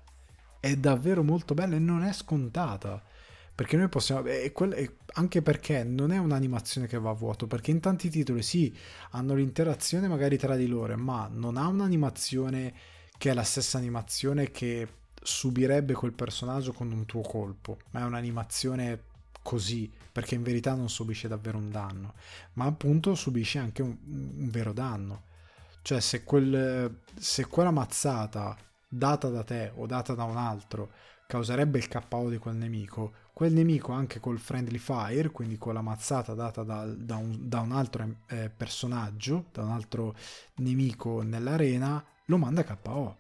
È 0.59 0.75
davvero 0.75 1.23
molto 1.23 1.53
bella 1.53 1.75
e 1.75 1.79
non 1.79 2.03
è 2.03 2.13
scontata. 2.13 3.01
Perché 3.55 3.75
noi 3.77 3.89
possiamo. 3.89 4.27
E 4.27 4.51
quel, 4.51 4.73
e 4.73 4.97
anche 5.13 5.41
perché 5.41 5.83
non 5.83 6.11
è 6.11 6.17
un'animazione 6.17 6.87
che 6.87 6.99
va 6.99 7.09
a 7.09 7.13
vuoto. 7.13 7.47
Perché 7.47 7.71
in 7.71 7.79
tanti 7.79 8.09
titoli 8.09 8.43
sì, 8.43 8.75
hanno 9.11 9.33
l'interazione 9.33 10.07
magari 10.07 10.37
tra 10.37 10.55
di 10.55 10.67
loro, 10.67 10.95
ma 10.97 11.27
non 11.31 11.57
ha 11.57 11.67
un'animazione 11.67 12.73
che 13.17 13.31
è 13.31 13.33
la 13.33 13.43
stessa 13.43 13.77
animazione 13.79 14.51
che 14.51 14.87
subirebbe 15.19 15.93
quel 15.93 16.13
personaggio 16.13 16.73
con 16.73 16.91
un 16.91 17.05
tuo 17.05 17.21
colpo. 17.21 17.79
Ma 17.91 18.01
è 18.01 18.03
un'animazione 18.03 19.06
così, 19.47 19.89
perché 20.11 20.35
in 20.35 20.43
verità 20.43 20.73
non 20.73 20.89
subisce 20.89 21.29
davvero 21.29 21.57
un 21.57 21.71
danno, 21.71 22.15
ma 22.55 22.65
appunto 22.65 23.15
subisce 23.15 23.59
anche 23.59 23.81
un, 23.81 23.95
un 24.05 24.49
vero 24.49 24.73
danno. 24.73 25.23
Cioè 25.81 26.01
se, 26.01 26.25
quel, 26.25 26.99
se 27.17 27.47
quella 27.47 27.71
mazzata 27.71 28.57
data 28.89 29.29
da 29.29 29.43
te 29.45 29.71
o 29.75 29.85
data 29.85 30.13
da 30.13 30.25
un 30.25 30.35
altro 30.35 30.91
causerebbe 31.27 31.77
il 31.77 31.87
KO 31.87 32.29
di 32.29 32.37
quel 32.39 32.57
nemico, 32.57 33.13
quel 33.31 33.53
nemico 33.53 33.93
anche 33.93 34.19
col 34.19 34.37
friendly 34.37 34.79
fire, 34.79 35.29
quindi 35.29 35.57
con 35.57 35.73
la 35.73 35.81
mazzata 35.81 36.33
data 36.33 36.63
da, 36.63 36.83
da, 36.85 37.15
un, 37.15 37.47
da 37.47 37.61
un, 37.61 37.71
altro 37.71 38.15
eh, 38.27 38.49
personaggio, 38.49 39.45
da 39.53 39.63
un 39.63 39.71
altro 39.71 40.13
nemico 40.55 41.21
nell'arena, 41.21 42.03
lo 42.25 42.37
manda 42.37 42.65
KO. 42.65 43.15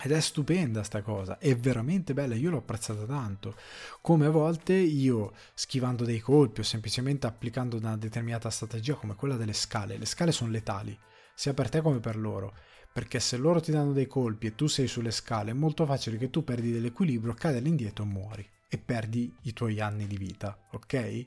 Ed 0.00 0.10
è 0.10 0.20
stupenda 0.20 0.82
sta 0.82 1.02
cosa, 1.02 1.38
è 1.38 1.54
veramente 1.54 2.14
bella, 2.14 2.34
io 2.34 2.50
l'ho 2.50 2.58
apprezzata 2.58 3.04
tanto. 3.04 3.54
Come 4.00 4.26
a 4.26 4.30
volte 4.30 4.72
io 4.72 5.32
schivando 5.54 6.04
dei 6.04 6.18
colpi 6.18 6.60
o 6.60 6.64
semplicemente 6.64 7.26
applicando 7.26 7.76
una 7.76 7.96
determinata 7.96 8.50
strategia 8.50 8.94
come 8.94 9.14
quella 9.14 9.36
delle 9.36 9.52
scale, 9.52 9.98
le 9.98 10.06
scale 10.06 10.32
sono 10.32 10.50
letali, 10.50 10.98
sia 11.34 11.54
per 11.54 11.68
te 11.68 11.80
come 11.82 12.00
per 12.00 12.16
loro, 12.16 12.54
perché 12.92 13.20
se 13.20 13.36
loro 13.36 13.60
ti 13.60 13.70
danno 13.70 13.92
dei 13.92 14.06
colpi 14.06 14.48
e 14.48 14.54
tu 14.54 14.66
sei 14.66 14.88
sulle 14.88 15.12
scale 15.12 15.52
è 15.52 15.54
molto 15.54 15.86
facile 15.86 16.18
che 16.18 16.30
tu 16.30 16.42
perdi 16.42 16.72
dell'equilibrio, 16.72 17.34
cadi 17.34 17.58
all'indietro 17.58 18.04
e 18.04 18.08
muori 18.08 18.50
e 18.68 18.78
perdi 18.78 19.32
i 19.42 19.52
tuoi 19.52 19.80
anni 19.80 20.06
di 20.06 20.16
vita, 20.16 20.58
ok? 20.72 21.24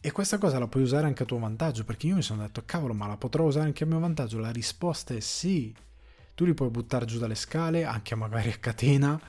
E 0.00 0.12
questa 0.12 0.38
cosa 0.38 0.58
la 0.60 0.68
puoi 0.68 0.84
usare 0.84 1.06
anche 1.06 1.24
a 1.24 1.26
tuo 1.26 1.38
vantaggio, 1.38 1.84
perché 1.84 2.06
io 2.06 2.14
mi 2.14 2.22
sono 2.22 2.42
detto, 2.42 2.62
cavolo, 2.64 2.94
ma 2.94 3.08
la 3.08 3.16
potrò 3.16 3.44
usare 3.44 3.66
anche 3.66 3.82
a 3.82 3.86
mio 3.86 3.98
vantaggio? 3.98 4.38
La 4.38 4.52
risposta 4.52 5.14
è 5.14 5.20
sì, 5.20 5.74
tu 6.38 6.44
li 6.44 6.54
puoi 6.54 6.70
buttare 6.70 7.04
giù 7.04 7.18
dalle 7.18 7.34
scale, 7.34 7.82
anche 7.82 8.14
magari 8.14 8.50
a 8.50 8.58
catena, 8.58 9.20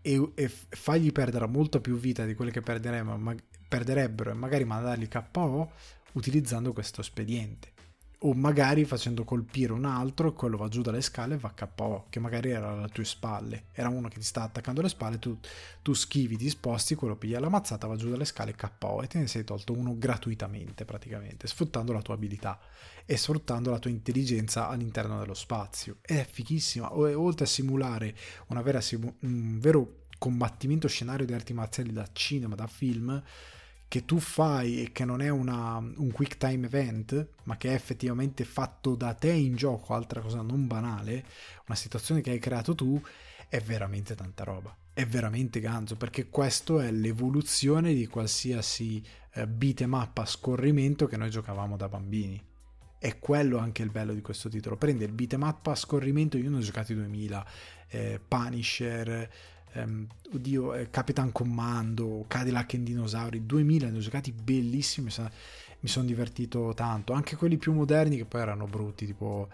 e, 0.00 0.32
e 0.34 0.48
fargli 0.48 1.12
perdere 1.12 1.46
molto 1.46 1.82
più 1.82 1.98
vita 1.98 2.24
di 2.24 2.32
quelle 2.32 2.50
che 2.50 2.62
ma, 3.02 3.34
perderebbero 3.68 4.30
e 4.30 4.32
magari 4.32 4.64
mandarli 4.64 5.06
KO 5.06 5.70
utilizzando 6.12 6.72
questo 6.72 7.02
spediente 7.02 7.72
o 8.22 8.34
magari 8.34 8.84
facendo 8.84 9.24
colpire 9.24 9.72
un 9.72 9.86
altro 9.86 10.34
quello 10.34 10.58
va 10.58 10.68
giù 10.68 10.82
dalle 10.82 11.00
scale 11.00 11.34
e 11.34 11.38
va 11.38 11.54
KO, 11.54 12.06
che 12.10 12.20
magari 12.20 12.50
era 12.50 12.70
alle 12.72 12.88
tue 12.88 13.04
spalle, 13.04 13.64
era 13.72 13.88
uno 13.88 14.08
che 14.08 14.18
ti 14.18 14.24
sta 14.24 14.42
attaccando 14.42 14.80
alle 14.80 14.90
spalle, 14.90 15.18
tu, 15.18 15.38
tu 15.80 15.94
schivi, 15.94 16.36
ti 16.36 16.50
sposti, 16.50 16.94
quello 16.94 17.16
piglia 17.16 17.40
la 17.40 17.48
mazzata, 17.48 17.86
va 17.86 17.96
giù 17.96 18.10
dalle 18.10 18.26
scale 18.26 18.54
KO 18.54 19.02
e 19.02 19.06
te 19.06 19.18
ne 19.18 19.26
sei 19.26 19.44
tolto 19.44 19.72
uno 19.72 19.96
gratuitamente 19.96 20.84
praticamente, 20.84 21.46
sfruttando 21.46 21.92
la 21.92 22.02
tua 22.02 22.14
abilità 22.14 22.58
e 23.06 23.16
sfruttando 23.16 23.70
la 23.70 23.78
tua 23.78 23.90
intelligenza 23.90 24.68
all'interno 24.68 25.18
dello 25.18 25.34
spazio. 25.34 25.96
Ed 26.02 26.18
è 26.18 26.26
fighissima, 26.30 26.94
oltre 26.94 27.44
a 27.44 27.48
simulare 27.48 28.14
vera, 28.62 28.80
un 29.20 29.58
vero 29.58 29.94
combattimento 30.18 30.86
scenario 30.86 31.24
di 31.24 31.32
arti 31.32 31.54
marziali 31.54 31.92
da 31.92 32.06
cinema, 32.12 32.54
da 32.54 32.66
film, 32.66 33.22
che 33.90 34.04
tu 34.04 34.20
fai 34.20 34.84
e 34.84 34.92
che 34.92 35.04
non 35.04 35.20
è 35.20 35.30
una, 35.30 35.78
un 35.78 36.12
quick 36.12 36.36
time 36.36 36.64
event, 36.66 37.30
ma 37.42 37.56
che 37.56 37.70
è 37.70 37.74
effettivamente 37.74 38.44
fatto 38.44 38.94
da 38.94 39.14
te 39.14 39.32
in 39.32 39.56
gioco, 39.56 39.94
altra 39.94 40.20
cosa 40.20 40.42
non 40.42 40.68
banale, 40.68 41.24
una 41.66 41.76
situazione 41.76 42.20
che 42.20 42.30
hai 42.30 42.38
creato 42.38 42.76
tu, 42.76 43.02
è 43.48 43.58
veramente 43.58 44.14
tanta 44.14 44.44
roba. 44.44 44.72
È 44.92 45.04
veramente 45.04 45.58
ganzo, 45.58 45.96
perché 45.96 46.28
questo 46.28 46.78
è 46.78 46.92
l'evoluzione 46.92 47.92
di 47.92 48.06
qualsiasi 48.06 49.04
eh, 49.32 49.48
beat 49.48 49.84
a 49.90 50.24
scorrimento 50.24 51.08
che 51.08 51.16
noi 51.16 51.30
giocavamo 51.30 51.76
da 51.76 51.88
bambini. 51.88 52.40
È 52.96 53.18
quello 53.18 53.58
anche 53.58 53.82
il 53.82 53.90
bello 53.90 54.14
di 54.14 54.20
questo 54.20 54.48
titolo. 54.48 54.76
Prende 54.76 55.04
il 55.04 55.12
beat 55.12 55.32
a 55.32 55.74
scorrimento, 55.74 56.38
io 56.38 56.48
ne 56.48 56.58
ho 56.58 56.60
giocati 56.60 56.94
2000, 56.94 57.46
eh, 57.88 58.20
Punisher, 58.24 59.28
Um, 59.72 60.06
oddio, 60.32 60.74
eh, 60.74 60.90
Capitan 60.90 61.30
Commando, 61.30 62.24
Cadillac 62.26 62.74
e 62.74 62.82
Dinosauri 62.82 63.46
2000, 63.46 63.88
ne 63.88 63.98
ho 63.98 64.00
giocati 64.00 64.32
bellissimi, 64.32 65.10
mi 65.80 65.88
sono 65.88 66.06
divertito 66.06 66.72
tanto, 66.74 67.12
anche 67.12 67.36
quelli 67.36 67.56
più 67.56 67.72
moderni 67.72 68.16
che 68.16 68.24
poi 68.24 68.40
erano 68.40 68.66
brutti, 68.66 69.06
tipo 69.06 69.48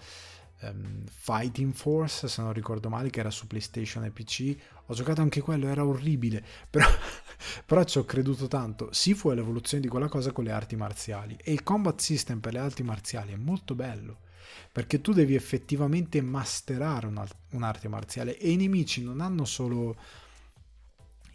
um, 0.63 1.05
Fighting 1.07 1.73
Force, 1.75 2.29
se 2.29 2.43
non 2.43 2.53
ricordo 2.53 2.89
male, 2.89 3.11
che 3.11 3.21
era 3.21 3.31
su 3.31 3.47
PlayStation 3.47 4.05
e 4.05 4.11
PC, 4.11 4.57
ho 4.87 4.95
giocato 4.95 5.21
anche 5.21 5.41
quello, 5.41 5.69
era 5.69 5.85
orribile, 5.85 6.43
però, 6.71 6.89
però 7.65 7.85
ci 7.85 7.99
ho 7.99 8.05
creduto 8.05 8.49
tanto, 8.49 8.93
Sifu 8.93 9.31
è 9.31 9.35
l'evoluzione 9.35 9.83
di 9.83 9.89
quella 9.89 10.09
cosa 10.09 10.33
con 10.33 10.45
le 10.45 10.53
arti 10.53 10.77
marziali. 10.77 11.37
E 11.43 11.53
il 11.53 11.63
combat 11.63 12.01
system 12.01 12.41
per 12.41 12.55
le 12.55 12.61
arti 12.61 12.83
marziali 12.83 13.33
è 13.33 13.37
molto 13.37 13.75
bello 13.75 14.25
perché 14.73 15.01
tu 15.01 15.13
devi 15.13 15.35
effettivamente 15.35 16.21
masterare 16.21 17.07
un'arte 17.51 17.89
marziale 17.89 18.39
e 18.39 18.51
i 18.51 18.57
nemici 18.57 19.03
non 19.03 19.21
hanno 19.21 19.45
solo 19.45 19.97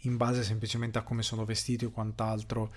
in 0.02 0.16
base 0.16 0.42
semplicemente 0.42 0.98
a 0.98 1.02
come 1.02 1.22
sono 1.22 1.44
vestiti 1.44 1.84
o 1.84 1.90
quant'altro 1.90 2.72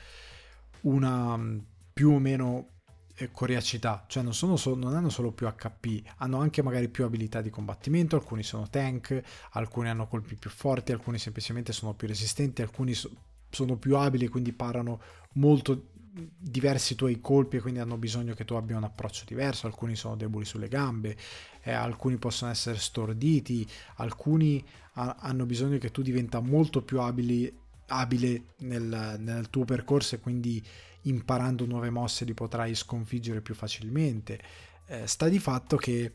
una 0.81 1.37
mm, 1.37 1.59
più 1.93 2.11
o 2.11 2.19
meno 2.19 2.69
eh, 3.17 3.31
coriacità, 3.31 4.03
cioè 4.07 4.23
non, 4.23 4.33
so, 4.33 4.75
non, 4.75 4.93
hanno 4.93 5.09
solo 5.09 5.31
più 5.31 5.47
HP, 5.47 6.03
hanno 6.17 6.39
anche 6.39 6.61
magari 6.61 6.89
più 6.89 7.05
abilità 7.05 7.41
di 7.41 7.49
combattimento, 7.49 8.15
alcuni 8.15 8.43
sono 8.43 8.67
tank, 8.69 9.21
alcuni 9.51 9.89
hanno 9.89 10.07
colpi 10.07 10.35
più 10.35 10.49
forti, 10.49 10.91
alcuni 10.91 11.17
semplicemente 11.17 11.71
sono 11.71 11.93
più 11.93 12.07
resistenti, 12.07 12.61
alcuni 12.61 12.93
so, 12.93 13.09
sono 13.49 13.77
più 13.77 13.95
abili 13.95 14.27
quindi 14.27 14.51
parano 14.51 14.99
molto 15.33 15.91
diversi 16.37 16.95
tuoi 16.95 17.19
colpi 17.19 17.57
e 17.57 17.61
quindi 17.61 17.79
hanno 17.79 17.97
bisogno 17.97 18.33
che 18.33 18.45
tu 18.45 18.53
abbia 18.53 18.77
un 18.77 18.83
approccio 18.83 19.23
diverso, 19.25 19.67
alcuni 19.67 19.95
sono 19.95 20.15
deboli 20.15 20.45
sulle 20.45 20.69
gambe, 20.69 21.17
eh, 21.61 21.71
alcuni 21.71 22.17
possono 22.17 22.51
essere 22.51 22.77
storditi, 22.77 23.67
alcuni 23.95 24.63
ha, 24.93 25.17
hanno 25.19 25.45
bisogno 25.45 25.77
che 25.77 25.91
tu 25.91 26.01
diventa 26.01 26.39
molto 26.39 26.81
più 26.81 27.01
abili, 27.01 27.53
abile 27.87 28.53
nel, 28.59 29.15
nel 29.19 29.49
tuo 29.49 29.65
percorso 29.65 30.15
e 30.15 30.19
quindi 30.19 30.65
imparando 31.01 31.65
nuove 31.65 31.89
mosse 31.89 32.23
li 32.25 32.33
potrai 32.33 32.73
sconfiggere 32.75 33.41
più 33.41 33.53
facilmente. 33.53 34.39
Eh, 34.87 35.07
sta 35.07 35.27
di 35.27 35.39
fatto 35.39 35.75
che 35.75 36.13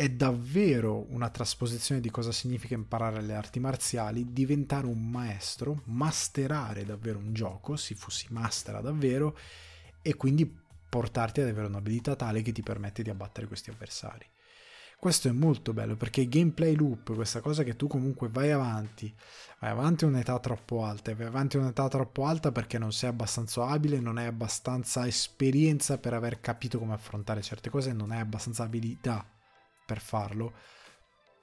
è 0.00 0.08
davvero 0.08 1.04
una 1.10 1.28
trasposizione 1.28 2.00
di 2.00 2.10
cosa 2.10 2.32
significa 2.32 2.72
imparare 2.72 3.20
le 3.20 3.34
arti 3.34 3.60
marziali, 3.60 4.32
diventare 4.32 4.86
un 4.86 5.10
maestro, 5.10 5.82
masterare 5.88 6.86
davvero 6.86 7.18
un 7.18 7.34
gioco, 7.34 7.76
si, 7.76 7.94
si 8.06 8.28
mastera 8.30 8.80
davvero, 8.80 9.36
e 10.00 10.14
quindi 10.14 10.50
portarti 10.88 11.42
ad 11.42 11.48
avere 11.48 11.66
un'abilità 11.66 12.16
tale 12.16 12.40
che 12.40 12.50
ti 12.50 12.62
permette 12.62 13.02
di 13.02 13.10
abbattere 13.10 13.46
questi 13.46 13.68
avversari. 13.68 14.24
Questo 14.98 15.28
è 15.28 15.32
molto 15.32 15.74
bello 15.74 15.96
perché 15.96 16.22
il 16.22 16.30
gameplay 16.30 16.74
loop, 16.74 17.14
questa 17.14 17.42
cosa 17.42 17.62
che 17.62 17.76
tu 17.76 17.86
comunque 17.86 18.30
vai 18.30 18.52
avanti, 18.52 19.14
vai 19.58 19.68
avanti 19.68 20.04
a 20.04 20.08
un'età 20.08 20.38
troppo 20.38 20.82
alta, 20.82 21.14
vai 21.14 21.26
avanti 21.26 21.58
a 21.58 21.60
un'età 21.60 21.88
troppo 21.88 22.24
alta 22.24 22.50
perché 22.52 22.78
non 22.78 22.94
sei 22.94 23.10
abbastanza 23.10 23.66
abile, 23.66 24.00
non 24.00 24.16
hai 24.16 24.28
abbastanza 24.28 25.06
esperienza 25.06 25.98
per 25.98 26.14
aver 26.14 26.40
capito 26.40 26.78
come 26.78 26.94
affrontare 26.94 27.42
certe 27.42 27.68
cose, 27.68 27.92
non 27.92 28.12
hai 28.12 28.20
abbastanza 28.20 28.62
abilità 28.62 29.26
per 29.90 30.00
farlo, 30.00 30.52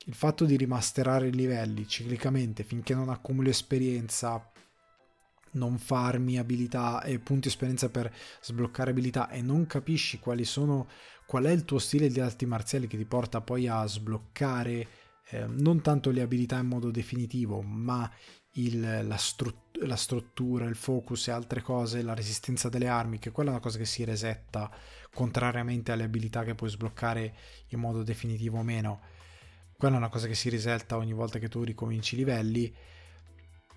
il 0.05 0.13
fatto 0.13 0.45
di 0.45 0.55
rimasterare 0.55 1.27
i 1.27 1.33
livelli 1.33 1.85
ciclicamente 1.85 2.63
finché 2.63 2.93
non 2.95 3.09
accumuli 3.09 3.49
esperienza, 3.49 4.49
non 5.51 5.77
farmi 5.77 6.37
abilità 6.37 7.03
e 7.03 7.19
punti 7.19 7.49
esperienza 7.49 7.89
per 7.89 8.09
sbloccare 8.41 8.91
abilità 8.91 9.29
e 9.29 9.41
non 9.41 9.67
capisci 9.67 10.19
quali 10.19 10.45
sono, 10.45 10.87
qual 11.25 11.43
è 11.43 11.51
il 11.51 11.65
tuo 11.65 11.77
stile 11.77 12.07
di 12.07 12.21
arti 12.21 12.45
marziali 12.45 12.87
che 12.87 12.95
ti 12.95 13.03
porta 13.03 13.41
poi 13.41 13.67
a 13.67 13.85
sbloccare 13.85 14.87
eh, 15.31 15.45
non 15.45 15.81
tanto 15.81 16.09
le 16.11 16.21
abilità 16.21 16.57
in 16.57 16.67
modo 16.67 16.89
definitivo, 16.89 17.61
ma 17.61 18.09
il, 18.57 19.07
la, 19.07 19.17
strut- 19.17 19.77
la, 19.83 19.95
struttura, 19.95 20.65
il 20.65 20.75
focus 20.75 21.27
e 21.27 21.31
altre 21.31 21.61
cose, 21.61 22.01
la 22.01 22.13
resistenza 22.13 22.69
delle 22.69 22.87
armi, 22.87 23.19
che 23.19 23.31
quella 23.31 23.49
è 23.49 23.53
una 23.53 23.61
cosa 23.61 23.77
che 23.77 23.85
si 23.85 24.03
resetta 24.03 24.69
contrariamente 25.13 25.91
alle 25.91 26.03
abilità 26.03 26.43
che 26.43 26.55
puoi 26.55 26.69
sbloccare 26.69 27.33
in 27.69 27.79
modo 27.79 28.03
definitivo 28.03 28.59
o 28.59 28.63
meno. 28.63 29.01
Quella 29.77 29.95
è 29.95 29.97
una 29.97 30.09
cosa 30.09 30.27
che 30.27 30.35
si 30.35 30.49
resetta 30.49 30.97
ogni 30.97 31.13
volta 31.13 31.39
che 31.39 31.49
tu 31.49 31.63
ricominci 31.63 32.15
i 32.15 32.17
livelli. 32.17 32.73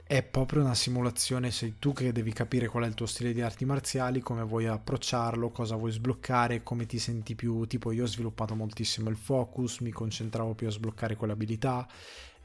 È 0.07 0.23
proprio 0.25 0.63
una 0.63 0.75
simulazione, 0.75 1.53
sei 1.53 1.77
tu 1.79 1.93
che 1.93 2.11
devi 2.11 2.33
capire 2.33 2.67
qual 2.67 2.83
è 2.83 2.87
il 2.87 2.95
tuo 2.95 3.07
stile 3.07 3.33
di 3.33 3.43
arti 3.43 3.65
marziali, 3.65 4.21
come 4.21 4.43
vuoi 4.43 4.67
approcciarlo, 4.67 5.51
cosa 5.51 5.77
vuoi 5.77 5.93
sbloccare, 5.93 6.65
come 6.65 6.87
ti 6.87 6.99
senti 6.99 7.37
più. 7.37 7.65
Tipo, 7.67 7.93
io 7.93 8.05
ho 8.05 8.09
sviluppato 8.09 8.57
moltissimo 8.57 9.09
il 9.09 9.17
focus, 9.17 9.79
mi 9.81 9.91
concentravo 9.91 10.55
più 10.55 10.67
a 10.67 10.71
sbloccare 10.71 11.15
quell'abilità 11.15 11.87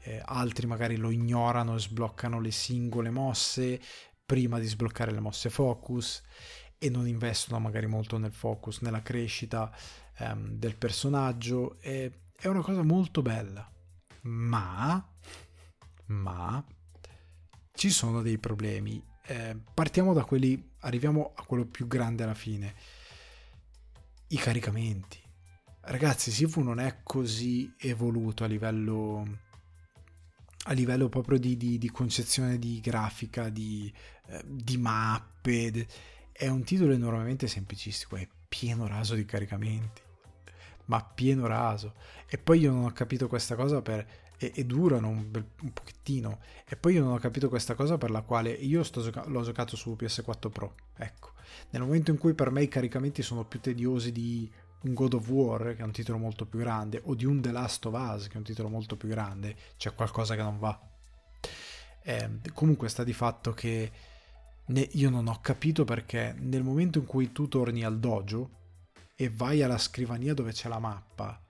eh, 0.06 0.22
altri 0.24 0.68
magari 0.68 0.96
lo 0.96 1.10
ignorano 1.10 1.74
e 1.74 1.80
sbloccano 1.80 2.40
le 2.40 2.52
singole 2.52 3.10
mosse 3.10 3.80
prima 4.24 4.60
di 4.60 4.66
sbloccare 4.66 5.10
le 5.10 5.18
mosse 5.18 5.50
focus 5.50 6.22
e 6.78 6.88
non 6.90 7.08
investono 7.08 7.58
magari 7.58 7.86
molto 7.86 8.16
nel 8.16 8.32
focus, 8.32 8.80
nella 8.80 9.02
crescita 9.02 9.74
ehm, 10.18 10.52
del 10.52 10.76
personaggio. 10.76 11.80
E, 11.80 12.20
è 12.38 12.46
una 12.46 12.62
cosa 12.62 12.82
molto 12.82 13.20
bella, 13.20 13.68
ma, 14.22 15.04
ma 16.06 16.64
ci 17.72 17.90
sono 17.90 18.22
dei 18.22 18.38
problemi. 18.38 19.02
Eh, 19.26 19.56
partiamo 19.74 20.12
da 20.12 20.24
quelli, 20.24 20.70
arriviamo 20.80 21.32
a 21.34 21.44
quello 21.44 21.66
più 21.66 21.88
grande 21.88 22.22
alla 22.22 22.34
fine. 22.34 22.74
I 24.28 24.36
caricamenti. 24.36 25.20
Ragazzi, 25.80 26.30
Sifu 26.30 26.60
non 26.60 26.78
è 26.78 27.00
così 27.02 27.72
evoluto 27.78 28.44
a 28.44 28.48
livello 28.48 29.44
a 30.68 30.72
livello 30.72 31.08
proprio 31.08 31.38
di, 31.38 31.56
di, 31.56 31.78
di 31.78 31.90
concezione 31.90 32.58
di 32.58 32.80
grafica, 32.80 33.48
di, 33.48 33.92
eh, 34.28 34.42
di 34.44 34.76
mappe. 34.76 35.86
È 36.32 36.48
un 36.48 36.64
titolo 36.64 36.92
enormemente 36.92 37.46
semplicistico, 37.46 38.16
è 38.16 38.28
pieno 38.48 38.86
raso 38.86 39.14
di 39.14 39.24
caricamenti. 39.24 40.02
ma 40.86 41.02
pieno 41.02 41.46
raso. 41.46 41.94
E 42.28 42.38
poi 42.38 42.60
io 42.60 42.72
non 42.72 42.84
ho 42.84 42.92
capito 42.92 43.28
questa 43.28 43.54
cosa 43.54 43.82
per... 43.82 44.24
E, 44.38 44.52
e 44.54 44.64
durano 44.66 45.08
un, 45.08 45.30
un, 45.32 45.72
pochettino. 45.72 46.40
E 46.68 46.76
poi 46.76 46.94
io 46.94 47.02
non 47.02 47.12
ho 47.12 47.18
capito 47.18 47.48
questa 47.48 47.74
cosa 47.74 47.96
per 47.96 48.10
la 48.10 48.20
quale 48.20 48.50
io 48.50 48.82
gioca- 48.82 49.24
l'ho 49.26 49.42
giocato 49.42 49.76
su 49.76 49.96
PS4 49.98 50.50
Pro. 50.50 50.74
Ecco. 50.96 51.32
Nel 51.70 51.82
momento 51.82 52.10
in 52.10 52.18
cui 52.18 52.34
per 52.34 52.50
me 52.50 52.62
i 52.62 52.68
caricamenti 52.68 53.22
sono 53.22 53.44
più 53.44 53.60
tediosi 53.60 54.12
di 54.12 54.50
un 54.82 54.94
God 54.94 55.14
of 55.14 55.28
War, 55.28 55.74
che 55.74 55.82
è 55.82 55.84
un 55.84 55.92
titolo 55.92 56.18
molto 56.18 56.46
più 56.46 56.58
grande, 56.58 57.00
o 57.04 57.14
di 57.14 57.24
un 57.24 57.40
The 57.40 57.50
Last 57.50 57.86
of 57.86 57.94
Us, 57.94 58.28
che 58.28 58.34
è 58.34 58.36
un 58.36 58.44
titolo 58.44 58.68
molto 58.68 58.96
più 58.96 59.08
grande, 59.08 59.56
c'è 59.76 59.94
qualcosa 59.94 60.34
che 60.34 60.42
non 60.42 60.58
va. 60.58 60.78
Eh, 62.02 62.30
comunque 62.52 62.88
sta 62.88 63.02
di 63.02 63.12
fatto 63.12 63.52
che 63.52 63.90
ne, 64.66 64.88
io 64.92 65.10
non 65.10 65.26
ho 65.26 65.40
capito 65.40 65.84
perché 65.84 66.34
nel 66.38 66.62
momento 66.62 66.98
in 66.98 67.04
cui 67.04 67.32
tu 67.32 67.48
torni 67.48 67.82
al 67.82 67.98
dojo 67.98 68.50
e 69.16 69.30
vai 69.30 69.62
alla 69.62 69.78
scrivania 69.78 70.34
dove 70.34 70.52
c'è 70.52 70.68
la 70.68 70.78
mappa, 70.78 71.40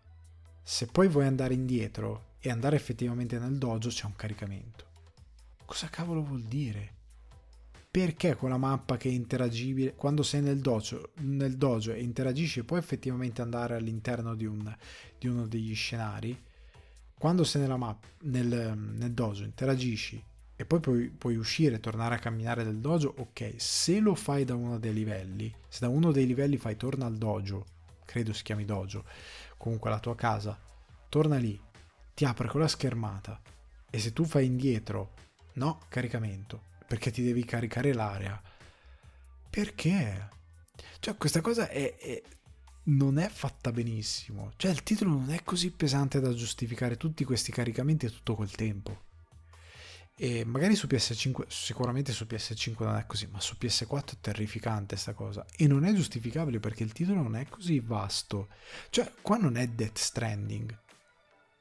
se 0.63 0.87
poi 0.87 1.09
vuoi 1.09 1.27
andare 1.27 1.55
indietro 1.55 2.35
e 2.41 2.51
andare 2.51 2.77
effettivamente 2.77 3.39
nel 3.39 3.59
dojo 3.59 3.89
c'è 3.89 4.05
un 4.05 4.17
caricamento. 4.17 4.85
Cosa 5.65 5.89
cavolo 5.89 6.23
vuol 6.23 6.43
dire? 6.43 6.95
Perché 7.97 8.37
quella 8.37 8.59
mappa 8.59 8.99
che 8.99 9.09
è 9.09 9.13
interagibile, 9.13 9.95
quando 9.95 10.23
sei 10.23 10.43
nel 10.43 10.61
dojo, 10.61 11.13
nel 11.21 11.57
dojo 11.57 11.95
e 11.95 12.03
interagisci 12.03 12.63
puoi 12.63 12.79
effettivamente 12.79 13.41
andare 13.41 13.75
all'interno 13.75 14.35
di, 14.35 14.45
un, 14.45 14.71
di 15.19 15.29
uno 15.29 15.47
degli 15.47 15.75
scenari, 15.75 16.39
quando 17.19 17.43
sei 17.43 17.63
nella 17.63 17.79
mappa, 17.79 18.07
nel, 18.25 18.77
nel 18.77 19.13
dojo, 19.13 19.45
interagisci 19.45 20.23
e 20.55 20.65
poi 20.67 20.81
puoi, 20.81 21.09
puoi, 21.09 21.37
uscire 21.37 21.77
e 21.77 21.81
tornare 21.81 22.17
a 22.17 22.19
camminare 22.19 22.65
nel 22.65 22.81
dojo, 22.81 23.15
ok, 23.17 23.55
se 23.57 23.99
lo 23.99 24.15
fai 24.15 24.45
da 24.45 24.55
uno 24.55 24.79
dei 24.79 24.93
livelli, 24.93 25.51
se 25.67 25.79
da 25.81 25.89
uno 25.89 26.13
dei 26.13 26.27
livelli 26.27 26.59
fai 26.59 26.77
torna 26.77 27.07
al 27.07 27.17
dojo, 27.17 27.65
credo 28.05 28.35
si 28.35 28.43
chiami 28.43 28.67
dojo, 28.67 29.05
comunque 29.57 29.89
la 29.89 30.01
tua 30.01 30.15
casa, 30.15 30.61
torna 31.09 31.39
lì, 31.39 31.59
ti 32.13 32.27
apre 32.27 32.49
quella 32.49 32.69
schermata 32.69 33.41
e 33.89 33.99
se 33.99 34.13
tu 34.13 34.25
fai 34.27 34.45
indietro, 34.45 35.15
no, 35.55 35.81
caricamento, 35.89 36.75
perché 36.87 37.11
ti 37.11 37.23
devi 37.23 37.45
caricare 37.45 37.93
l'area. 37.93 38.41
Perché? 39.51 40.29
Cioè 41.01 41.17
questa 41.17 41.41
cosa 41.41 41.69
è, 41.69 41.97
è 41.97 42.23
non 42.85 43.19
è 43.19 43.29
fatta 43.29 43.73
benissimo. 43.73 44.53
Cioè 44.57 44.71
il 44.71 44.83
titolo 44.83 45.11
non 45.11 45.31
è 45.31 45.43
così 45.43 45.71
pesante 45.71 46.21
da 46.21 46.33
giustificare 46.33 46.97
tutti 46.97 47.25
questi 47.25 47.53
caricamenti 47.53 48.07
e 48.07 48.11
tutto 48.11 48.35
quel 48.35 48.51
tempo. 48.51 49.05
E 50.19 50.45
magari 50.47 50.75
su 50.75 50.87
PS5, 50.87 51.45
sicuramente 51.49 52.13
su 52.13 52.25
PS5 52.25 52.85
non 52.85 52.97
è 52.97 53.05
così, 53.07 53.27
ma 53.27 53.39
su 53.41 53.57
PS4 53.61 54.13
è 54.13 54.21
terrificante 54.21 54.97
sta 54.97 55.13
cosa. 55.13 55.45
E 55.57 55.67
non 55.67 55.85
è 55.85 55.93
giustificabile 55.93 56.59
perché 56.59 56.85
il 56.85 56.93
titolo 56.93 57.21
non 57.21 57.37
è 57.37 57.47
così 57.49 57.81
vasto. 57.81 58.49
Cioè, 58.89 59.13
qua 59.21 59.37
non 59.37 59.57
è 59.57 59.67
Death 59.67 59.99
Stranding, 59.99 60.79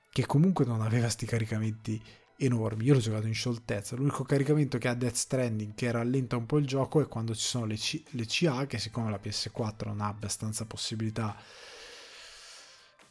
che 0.09 0.25
comunque 0.25 0.63
non 0.63 0.81
aveva 0.81 1.09
sti 1.09 1.25
caricamenti 1.25 2.01
enormi. 2.37 2.85
Io 2.85 2.93
l'ho 2.93 2.99
giocato 2.99 3.27
in 3.27 3.33
scioltezza. 3.33 3.95
L'unico 3.95 4.23
caricamento 4.23 4.77
che 4.77 4.87
ha 4.87 4.93
Death 4.93 5.15
Stranding 5.15 5.73
che 5.75 5.91
rallenta 5.91 6.37
un 6.37 6.45
po' 6.45 6.57
il 6.57 6.65
gioco 6.65 7.01
è 7.01 7.07
quando 7.07 7.33
ci 7.33 7.45
sono 7.45 7.65
le, 7.65 7.75
C- 7.75 8.03
le 8.11 8.25
CA, 8.27 8.65
che 8.65 8.77
siccome 8.77 9.09
la 9.09 9.19
PS4 9.21 9.87
non 9.87 10.01
ha 10.01 10.07
abbastanza 10.07 10.65
possibilità 10.65 11.35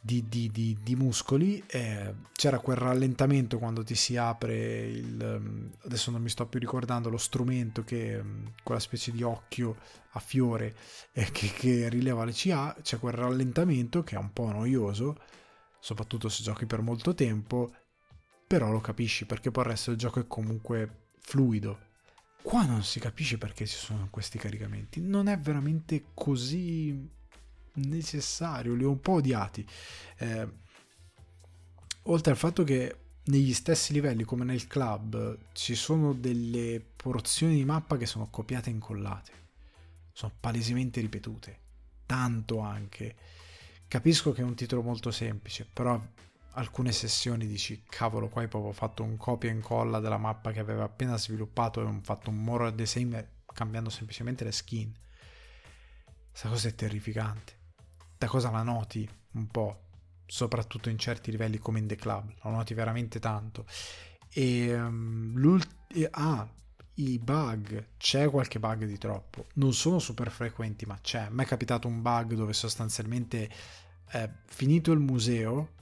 di, 0.05 0.23
di, 0.29 0.51
di, 0.51 0.77
di 0.83 0.95
muscoli. 0.95 1.63
Eh, 1.65 2.13
c'era 2.35 2.59
quel 2.59 2.77
rallentamento 2.77 3.57
quando 3.57 3.83
ti 3.83 3.95
si 3.95 4.15
apre 4.17 4.85
il. 4.85 5.39
Mm, 5.39 5.67
adesso 5.85 6.11
non 6.11 6.21
mi 6.21 6.29
sto 6.29 6.45
più 6.45 6.59
ricordando 6.59 7.09
lo 7.09 7.17
strumento 7.17 7.83
che. 7.83 8.21
Mm, 8.21 8.45
quella 8.61 8.79
specie 8.79 9.11
di 9.11 9.23
occhio 9.23 9.77
a 10.11 10.19
fiore 10.19 10.75
eh, 11.11 11.31
che, 11.31 11.47
che 11.47 11.89
rileva 11.89 12.23
le 12.23 12.33
CA. 12.35 12.75
C'è 12.81 12.99
quel 12.99 13.13
rallentamento 13.13 14.03
che 14.03 14.15
è 14.15 14.19
un 14.19 14.31
po' 14.31 14.51
noioso, 14.51 15.17
soprattutto 15.79 16.29
se 16.29 16.43
giochi 16.43 16.67
per 16.67 16.81
molto 16.81 17.15
tempo. 17.15 17.73
Però 18.47 18.71
lo 18.71 18.79
capisci 18.79 19.25
perché 19.25 19.51
poi 19.51 19.63
il 19.63 19.69
resto 19.71 19.89
del 19.89 19.99
gioco 19.99 20.19
è 20.19 20.27
comunque 20.27 21.07
fluido. 21.19 21.79
Qua 22.41 22.65
non 22.65 22.83
si 22.83 22.99
capisce 22.99 23.37
perché 23.37 23.65
ci 23.65 23.75
sono 23.75 24.07
questi 24.11 24.37
caricamenti. 24.37 25.01
Non 25.01 25.27
è 25.27 25.37
veramente 25.39 26.05
così 26.13 27.09
necessario, 27.75 28.75
li 28.75 28.83
ho 28.83 28.91
un 28.91 28.99
po' 28.99 29.13
odiati. 29.13 29.65
Eh, 30.17 30.47
oltre 32.03 32.31
al 32.31 32.37
fatto 32.37 32.63
che 32.63 32.99
negli 33.25 33.53
stessi 33.53 33.93
livelli 33.93 34.23
come 34.23 34.43
nel 34.43 34.67
club 34.67 35.37
ci 35.53 35.73
sono 35.73 36.13
delle 36.13 36.83
porzioni 36.95 37.55
di 37.55 37.65
mappa 37.65 37.97
che 37.97 38.05
sono 38.05 38.27
copiate 38.29 38.69
e 38.69 38.73
incollate, 38.73 39.31
sono 40.11 40.33
palesemente 40.39 41.01
ripetute, 41.01 41.57
tanto 42.05 42.59
anche. 42.59 43.15
Capisco 43.87 44.31
che 44.31 44.41
è 44.41 44.45
un 44.45 44.55
titolo 44.55 44.81
molto 44.81 45.11
semplice, 45.11 45.67
però 45.71 45.99
alcune 46.55 46.91
sessioni 46.91 47.47
dici 47.47 47.83
cavolo 47.87 48.27
qua 48.29 48.41
hai 48.41 48.47
proprio 48.47 48.73
fatto 48.73 49.03
un 49.03 49.17
copia 49.17 49.49
e 49.49 49.53
incolla 49.53 49.99
della 49.99 50.17
mappa 50.17 50.51
che 50.51 50.59
aveva 50.59 50.83
appena 50.83 51.17
sviluppato 51.17 51.81
e 51.81 51.85
ho 51.85 51.99
fatto 52.01 52.29
un 52.29 52.43
moral 52.43 52.73
design 52.73 53.15
cambiando 53.45 53.89
semplicemente 53.89 54.43
le 54.43 54.51
skin. 54.51 54.93
Questa 56.29 56.49
cosa 56.49 56.67
è 56.67 56.75
terrificante 56.75 57.63
da 58.17 58.27
cosa 58.27 58.49
la 58.49 58.63
noti 58.63 59.07
un 59.33 59.47
po', 59.47 59.81
soprattutto 60.25 60.89
in 60.89 60.97
certi 60.97 61.31
livelli 61.31 61.59
come 61.59 61.79
in 61.79 61.87
The 61.87 61.95
Club, 61.95 62.33
la 62.41 62.49
noti 62.49 62.73
veramente 62.73 63.19
tanto. 63.19 63.65
E, 64.29 64.73
um, 64.73 65.59
ah, 66.11 66.47
i 66.95 67.19
bug, 67.19 67.89
c'è 67.97 68.29
qualche 68.29 68.59
bug 68.59 68.85
di 68.85 68.97
troppo, 68.97 69.47
non 69.55 69.73
sono 69.73 69.99
super 69.99 70.31
frequenti, 70.31 70.85
ma 70.85 70.97
c'è. 71.01 71.29
Me 71.29 71.43
è 71.43 71.45
capitato 71.45 71.87
un 71.87 72.01
bug 72.01 72.33
dove 72.33 72.53
sostanzialmente, 72.53 73.49
eh, 74.11 74.29
finito 74.45 74.91
il 74.91 74.99
museo, 74.99 75.73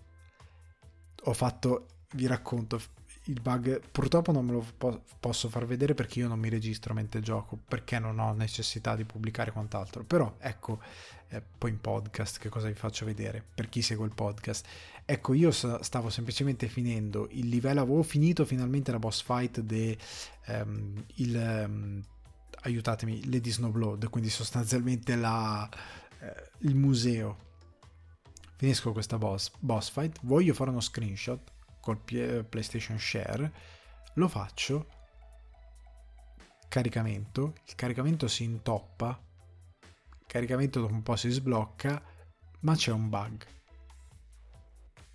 ho 1.25 1.33
fatto, 1.33 1.87
vi 2.13 2.27
racconto, 2.27 2.79
il 3.27 3.39
bug 3.39 3.79
purtroppo 3.89 4.31
non 4.31 4.45
me 4.45 4.51
lo 4.51 4.65
po- 4.77 5.03
posso 5.19 5.47
far 5.47 5.65
vedere 5.65 5.93
perché 5.93 6.19
io 6.19 6.27
non 6.27 6.39
mi 6.39 6.49
registro 6.49 6.93
mentre 6.93 7.21
gioco 7.21 7.57
perché 7.65 7.97
non 7.97 8.19
ho 8.19 8.33
necessità 8.33 8.95
di 8.95 9.05
pubblicare 9.05 9.51
quant'altro. 9.51 10.03
Però 10.03 10.35
ecco 10.39 10.81
eh, 11.29 11.41
poi 11.57 11.69
in 11.69 11.79
podcast 11.79 12.39
che 12.39 12.49
cosa 12.49 12.67
vi 12.67 12.73
faccio 12.73 13.05
vedere? 13.05 13.43
Per 13.53 13.69
chi 13.69 13.81
segue 13.81 14.05
il 14.05 14.13
podcast. 14.13 14.67
Ecco 15.05 15.33
io 15.33 15.51
stavo 15.51 16.09
semplicemente 16.09 16.67
finendo 16.67 17.27
il 17.31 17.47
livello 17.47 17.81
avevo 17.81 18.03
finito 18.03 18.45
finalmente 18.45 18.91
la 18.91 18.99
boss 18.99 19.21
fight 19.21 19.59
de 19.59 19.97
um, 20.47 21.03
il 21.15 21.63
um, 21.65 22.03
aiutatemi 22.61 23.29
Lady 23.29 23.51
Snowblood 23.51 24.09
quindi 24.09 24.29
sostanzialmente 24.29 25.17
la, 25.17 25.69
eh, 26.19 26.49
il 26.59 26.75
museo 26.75 27.51
finisco 28.55 28.91
questa 28.91 29.17
boss, 29.17 29.51
boss 29.59 29.89
fight 29.89 30.19
voglio 30.23 30.53
fare 30.53 30.69
uno 30.69 30.79
screenshot 30.79 31.51
col 31.79 31.99
PlayStation 31.99 32.97
Share, 32.97 33.51
lo 34.13 34.27
faccio, 34.27 34.87
caricamento, 36.69 37.55
il 37.67 37.75
caricamento 37.75 38.27
si 38.27 38.43
intoppa, 38.43 39.19
il 39.81 40.25
caricamento 40.25 40.79
dopo 40.79 40.93
un 40.93 41.03
po' 41.03 41.15
si 41.15 41.29
sblocca, 41.29 42.01
ma 42.61 42.75
c'è 42.75 42.91
un 42.91 43.09
bug. 43.09 43.45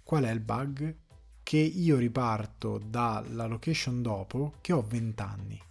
Qual 0.03 0.25
è 0.25 0.31
il 0.31 0.41
bug? 0.41 0.97
Che 1.43 1.57
io 1.57 1.97
riparto 1.97 2.79
dalla 2.79 3.47
location 3.47 4.03
dopo 4.03 4.55
che 4.61 4.73
ho 4.73 4.83
20 4.83 5.23
anni. 5.23 5.63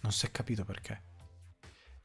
Non 0.00 0.12
si 0.12 0.26
è 0.26 0.30
capito 0.30 0.64
perché. 0.64 1.10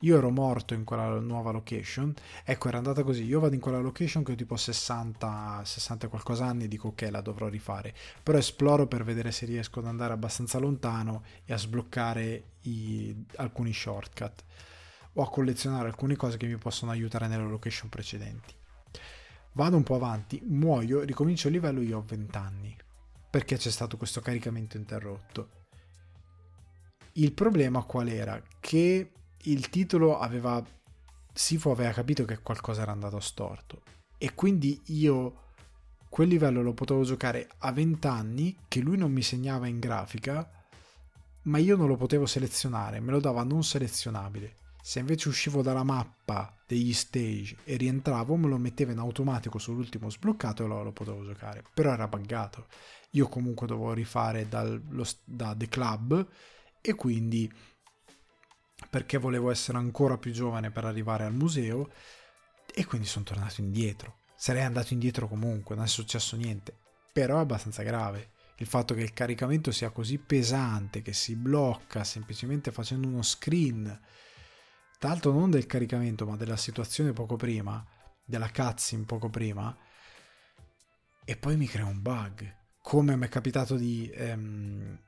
Io 0.01 0.15
ero 0.15 0.29
morto 0.29 0.75
in 0.75 0.83
quella 0.83 1.19
nuova 1.19 1.49
location, 1.49 2.13
ecco 2.43 2.67
era 2.67 2.77
andata 2.77 3.03
così, 3.03 3.23
io 3.23 3.39
vado 3.39 3.55
in 3.55 3.59
quella 3.59 3.79
location 3.79 4.23
che 4.23 4.33
ho 4.33 4.35
tipo 4.35 4.55
60, 4.55 5.61
60 5.65 6.07
qualcosa 6.07 6.45
anni 6.45 6.65
e 6.65 6.67
dico 6.67 6.89
ok 6.89 7.07
la 7.09 7.21
dovrò 7.21 7.47
rifare, 7.47 7.95
però 8.21 8.37
esploro 8.37 8.85
per 8.85 9.03
vedere 9.03 9.31
se 9.31 9.47
riesco 9.47 9.79
ad 9.79 9.87
andare 9.87 10.13
abbastanza 10.13 10.59
lontano 10.59 11.23
e 11.45 11.53
a 11.53 11.57
sbloccare 11.57 12.43
i, 12.61 13.25
alcuni 13.37 13.73
shortcut 13.73 14.43
o 15.13 15.23
a 15.23 15.29
collezionare 15.31 15.87
alcune 15.87 16.15
cose 16.15 16.37
che 16.37 16.45
mi 16.45 16.57
possono 16.57 16.91
aiutare 16.91 17.27
nelle 17.27 17.47
location 17.47 17.89
precedenti. 17.89 18.53
Vado 19.53 19.77
un 19.77 19.83
po' 19.83 19.95
avanti, 19.95 20.39
muoio, 20.45 21.01
ricomincio 21.01 21.47
il 21.47 21.55
livello, 21.55 21.81
io 21.81 21.97
ho 21.97 22.03
20 22.05 22.37
anni, 22.37 22.77
perché 23.31 23.57
c'è 23.57 23.71
stato 23.71 23.97
questo 23.97 24.21
caricamento 24.21 24.77
interrotto. 24.77 25.49
Il 27.13 27.33
problema 27.33 27.81
qual 27.81 28.09
era? 28.09 28.39
Che 28.59 29.13
il 29.51 29.69
titolo 29.69 30.17
aveva 30.17 30.63
Sifo 31.37 31.69
aveva 31.69 31.91
capito 31.91 32.25
che 32.25 32.39
qualcosa 32.39 32.81
era 32.81 32.91
andato 32.91 33.19
storto. 33.19 33.83
E 34.17 34.33
quindi 34.33 34.81
io 34.85 35.43
quel 36.09 36.29
livello 36.29 36.63
lo 36.63 36.73
potevo 36.73 37.03
giocare 37.03 37.47
a 37.59 37.71
20 37.71 38.07
anni 38.07 38.57
che 38.67 38.79
lui 38.79 38.97
non 38.97 39.11
mi 39.11 39.21
segnava 39.21 39.67
in 39.67 39.77
grafica 39.77 40.49
ma 41.43 41.59
io 41.59 41.75
non 41.75 41.87
lo 41.87 41.95
potevo 41.95 42.25
selezionare 42.25 42.99
me 42.99 43.11
lo 43.11 43.19
dava 43.19 43.43
non 43.43 43.63
selezionabile. 43.63 44.55
Se 44.81 44.99
invece 44.99 45.27
uscivo 45.27 45.61
dalla 45.61 45.83
mappa 45.83 46.55
degli 46.65 46.93
stage 46.93 47.57
e 47.65 47.75
rientravo 47.75 48.35
me 48.35 48.47
lo 48.47 48.57
metteva 48.57 48.93
in 48.93 48.97
automatico 48.97 49.59
sull'ultimo 49.59 50.09
sbloccato 50.09 50.63
e 50.63 50.65
allora 50.65 50.83
lo 50.83 50.93
potevo 50.93 51.23
giocare. 51.23 51.61
Però 51.71 51.91
era 51.91 52.07
buggato. 52.07 52.65
Io 53.11 53.27
comunque 53.27 53.67
dovevo 53.67 53.93
rifare 53.93 54.47
dal, 54.47 54.81
lo, 54.89 55.05
da 55.23 55.53
The 55.55 55.67
Club 55.67 56.27
e 56.81 56.95
quindi 56.95 57.51
perché 58.89 59.17
volevo 59.17 59.51
essere 59.51 59.77
ancora 59.77 60.17
più 60.17 60.31
giovane 60.31 60.71
per 60.71 60.85
arrivare 60.85 61.23
al 61.23 61.33
museo 61.33 61.89
e 62.73 62.85
quindi 62.85 63.07
sono 63.07 63.25
tornato 63.25 63.61
indietro. 63.61 64.17
sarei 64.35 64.63
andato 64.63 64.93
indietro 64.93 65.27
comunque, 65.27 65.75
non 65.75 65.85
è 65.85 65.87
successo 65.87 66.35
niente. 66.35 66.75
Però 67.11 67.37
è 67.37 67.41
abbastanza 67.41 67.81
grave 67.83 68.35
il 68.59 68.67
fatto 68.67 68.95
che 68.95 69.01
il 69.01 69.13
caricamento 69.13 69.71
sia 69.71 69.91
così 69.91 70.17
pesante 70.17 71.01
che 71.01 71.13
si 71.13 71.35
blocca 71.35 72.03
semplicemente 72.03 72.71
facendo 72.71 73.07
uno 73.07 73.21
screen. 73.21 73.85
Tra 74.97 75.09
l'altro 75.09 75.31
non 75.31 75.51
del 75.51 75.67
caricamento, 75.67 76.25
ma 76.25 76.35
della 76.35 76.57
situazione 76.57 77.13
poco 77.13 77.35
prima, 77.35 77.85
della 78.25 78.49
cutscene 78.49 79.03
poco 79.03 79.29
prima. 79.29 79.75
E 81.23 81.37
poi 81.37 81.55
mi 81.55 81.67
crea 81.67 81.85
un 81.85 82.01
bug. 82.01 82.55
Come 82.81 83.15
mi 83.15 83.25
è 83.25 83.29
capitato 83.29 83.75
di 83.75 84.09
ehm, 84.11 84.99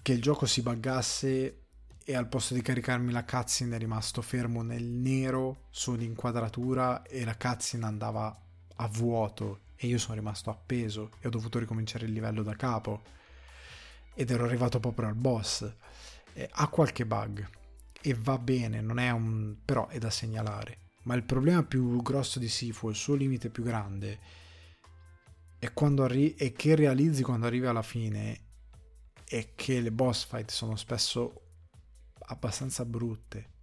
che 0.00 0.12
il 0.12 0.22
gioco 0.22 0.46
si 0.46 0.62
buggasse 0.62 1.66
e 2.04 2.14
al 2.14 2.28
posto 2.28 2.54
di 2.54 2.62
caricarmi 2.62 3.12
la 3.12 3.24
cutscene 3.24 3.76
è 3.76 3.78
rimasto 3.78 4.22
fermo 4.22 4.62
nel 4.62 4.84
nero 4.84 5.66
su 5.70 5.92
un'inquadratura 5.92 7.02
e 7.02 7.24
la 7.24 7.36
cutscene 7.36 7.84
andava 7.84 8.36
a 8.76 8.88
vuoto 8.88 9.60
e 9.76 9.86
io 9.86 9.98
sono 9.98 10.14
rimasto 10.14 10.50
appeso 10.50 11.10
e 11.20 11.26
ho 11.26 11.30
dovuto 11.30 11.58
ricominciare 11.58 12.06
il 12.06 12.12
livello 12.12 12.42
da 12.42 12.54
capo 12.54 13.02
ed 14.14 14.30
ero 14.30 14.44
arrivato 14.44 14.80
proprio 14.80 15.08
al 15.08 15.14
boss. 15.14 15.72
Eh, 16.32 16.48
ha 16.50 16.68
qualche 16.68 17.06
bug 17.06 17.48
e 18.02 18.14
va 18.14 18.38
bene, 18.38 18.80
non 18.80 18.98
è 18.98 19.10
un... 19.10 19.56
però 19.64 19.88
è 19.88 19.98
da 19.98 20.10
segnalare. 20.10 20.88
Ma 21.04 21.14
il 21.14 21.24
problema 21.24 21.62
più 21.62 22.02
grosso 22.02 22.38
di 22.38 22.48
Sifu, 22.48 22.88
il 22.88 22.94
suo 22.94 23.14
limite 23.14 23.48
più 23.48 23.62
grande, 23.62 24.18
è, 25.58 25.72
quando 25.72 26.04
arri- 26.04 26.34
è 26.34 26.52
che 26.52 26.74
realizzi 26.74 27.22
quando 27.22 27.46
arrivi 27.46 27.66
alla 27.66 27.82
fine 27.82 28.40
è 29.24 29.52
che 29.54 29.80
le 29.80 29.92
boss 29.92 30.26
fight 30.26 30.50
sono 30.50 30.76
spesso 30.76 31.49
abbastanza 32.30 32.84
brutte. 32.84 33.58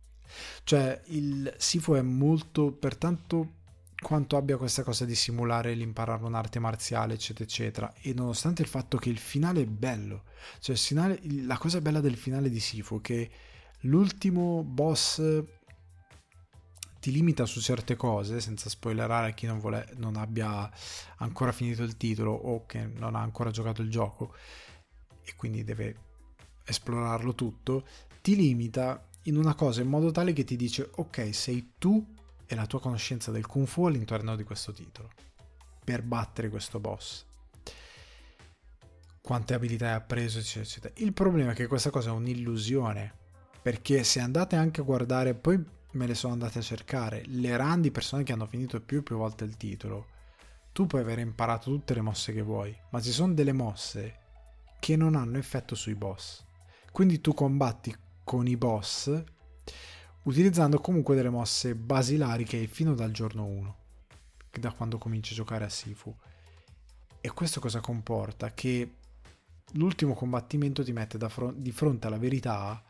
Cioè, 0.64 1.02
il 1.08 1.54
Sifu 1.58 1.94
è 1.94 2.02
molto, 2.02 2.72
pertanto 2.72 3.56
quanto 4.00 4.38
abbia 4.38 4.58
questa 4.58 4.84
cosa 4.84 5.06
di 5.06 5.16
simulare 5.16 5.74
l'imparare 5.74 6.24
un'arte 6.24 6.60
marziale, 6.60 7.16
eccetera, 7.16 7.44
eccetera. 7.46 7.94
E 8.02 8.14
nonostante 8.14 8.62
il 8.62 8.68
fatto 8.68 8.98
che 8.98 9.10
il 9.10 9.18
finale 9.18 9.62
è 9.62 9.66
bello, 9.66 10.24
cioè 10.60 10.76
finale, 10.76 11.20
la 11.24 11.58
cosa 11.58 11.82
bella 11.82 12.02
del 12.02 12.18
finale 12.18 12.50
di 12.50 12.60
Sifu 12.60 13.00
è 13.00 13.02
che 13.02 13.32
l'ultimo 13.82 14.64
boss 14.64 15.22
ti 17.00 17.12
limita 17.12 17.46
su 17.46 17.62
certe 17.62 17.96
cose, 17.96 18.42
senza 18.42 18.70
spoilerare 18.70 19.30
a 19.30 19.34
chi 19.34 19.46
non, 19.46 19.60
vuole, 19.60 19.88
non 19.96 20.16
abbia 20.18 20.70
ancora 21.18 21.52
finito 21.52 21.84
il 21.84 21.96
titolo 21.96 22.32
o 22.32 22.66
che 22.66 22.86
non 22.86 23.16
ha 23.16 23.22
ancora 23.22 23.50
giocato 23.50 23.82
il 23.82 23.90
gioco 23.90 24.36
e 25.24 25.34
quindi 25.36 25.64
deve 25.64 25.96
esplorarlo 26.66 27.34
tutto, 27.34 27.86
ti 28.28 28.36
limita 28.36 29.08
in 29.24 29.38
una 29.38 29.56
cosa 29.56 29.80
in 29.80 29.88
modo 29.88 30.12
tale 30.12 30.34
che 30.34 30.44
ti 30.44 30.58
dice 30.58 30.90
ok, 30.96 31.34
sei 31.34 31.76
tu 31.78 32.06
e 32.46 32.56
la 32.56 32.66
tua 32.66 32.82
conoscenza 32.82 33.32
del 33.32 33.46
kung 33.46 33.66
fu 33.66 33.86
all'interno 33.86 34.36
di 34.36 34.44
questo 34.44 34.74
titolo 34.74 35.12
per 35.82 36.02
battere 36.02 36.50
questo 36.50 36.82
boss. 36.82 37.24
Quante 39.22 39.54
abilità 39.54 39.88
hai 39.88 39.94
appreso 39.94 40.40
eccetera 40.40 40.66
eccetera. 40.66 40.94
Il 40.98 41.14
problema 41.14 41.52
è 41.52 41.56
che 41.56 41.68
questa 41.68 41.90
cosa 41.90 42.10
è 42.10 42.12
un'illusione 42.12 43.14
perché 43.62 44.04
se 44.04 44.20
andate 44.20 44.58
anche 44.58 44.82
a 44.82 44.84
guardare 44.84 45.34
poi 45.34 45.64
me 45.92 46.06
le 46.06 46.14
sono 46.14 46.34
andate 46.34 46.60
a 46.60 46.64
cercare 46.64 47.24
le 47.28 47.56
run 47.56 47.80
di 47.80 47.92
persone 47.92 48.24
che 48.24 48.34
hanno 48.34 48.46
finito 48.46 48.82
più 48.82 48.98
e 48.98 49.04
più 49.04 49.16
volte 49.16 49.46
il 49.46 49.56
titolo 49.56 50.08
tu 50.74 50.86
puoi 50.86 51.00
aver 51.00 51.20
imparato 51.20 51.72
tutte 51.72 51.94
le 51.94 52.02
mosse 52.02 52.34
che 52.34 52.42
vuoi 52.42 52.78
ma 52.90 53.00
ci 53.00 53.12
sono 53.12 53.34
delle 53.34 53.54
mosse 53.54 54.18
che 54.82 54.98
non 54.98 55.16
hanno 55.16 55.38
effetto 55.38 55.76
sui 55.76 55.96
boss. 55.96 56.44
Quindi 56.92 57.22
tu 57.22 57.34
combatti 57.34 57.96
con 58.28 58.46
i 58.46 58.58
boss 58.58 59.24
utilizzando 60.24 60.82
comunque 60.82 61.16
delle 61.16 61.30
mosse 61.30 61.76
basilari 61.76 62.44
che 62.44 62.58
hai 62.58 62.68
fino 62.68 62.94
dal 62.94 63.12
giorno 63.12 63.46
1, 63.46 63.76
da 64.60 64.74
quando 64.74 64.98
cominci 64.98 65.32
a 65.32 65.38
giocare 65.38 65.64
a 65.64 65.70
Sifu. 65.70 66.14
E 67.22 67.32
questo 67.32 67.62
cosa 67.62 67.80
comporta? 67.80 68.54
Che 68.54 68.92
l'ultimo 69.76 70.14
combattimento 70.14 70.84
ti 70.84 70.92
mette 70.92 71.18
fron- 71.30 71.56
di 71.56 71.72
fronte 71.72 72.08
alla 72.08 72.18
verità 72.18 72.84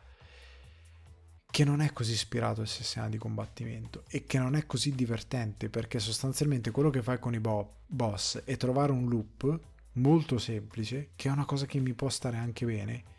che 1.46 1.64
non 1.64 1.82
è 1.82 1.94
così 1.94 2.14
ispirato 2.14 2.62
al 2.62 2.68
sistema 2.68 3.08
di 3.08 3.20
combattimento 3.20 4.06
e 4.08 4.26
che 4.26 4.40
non 4.40 4.56
è 4.56 4.66
così 4.66 4.96
divertente 4.96 5.70
perché 5.70 6.00
sostanzialmente 6.00 6.72
quello 6.72 6.90
che 6.90 7.04
fai 7.04 7.20
con 7.20 7.36
i 7.36 7.40
bo- 7.40 7.82
boss 7.86 8.42
è 8.44 8.58
trovare 8.58 8.92
un 8.92 9.08
loop 9.08 9.60
molto 9.94 10.40
semplice 10.40 11.12
che 11.16 11.30
è 11.30 11.32
una 11.32 11.46
cosa 11.46 11.68
che 11.68 11.80
mi 11.80 11.94
può 11.94 12.10
stare 12.10 12.38
anche 12.38 12.66
bene 12.66 13.16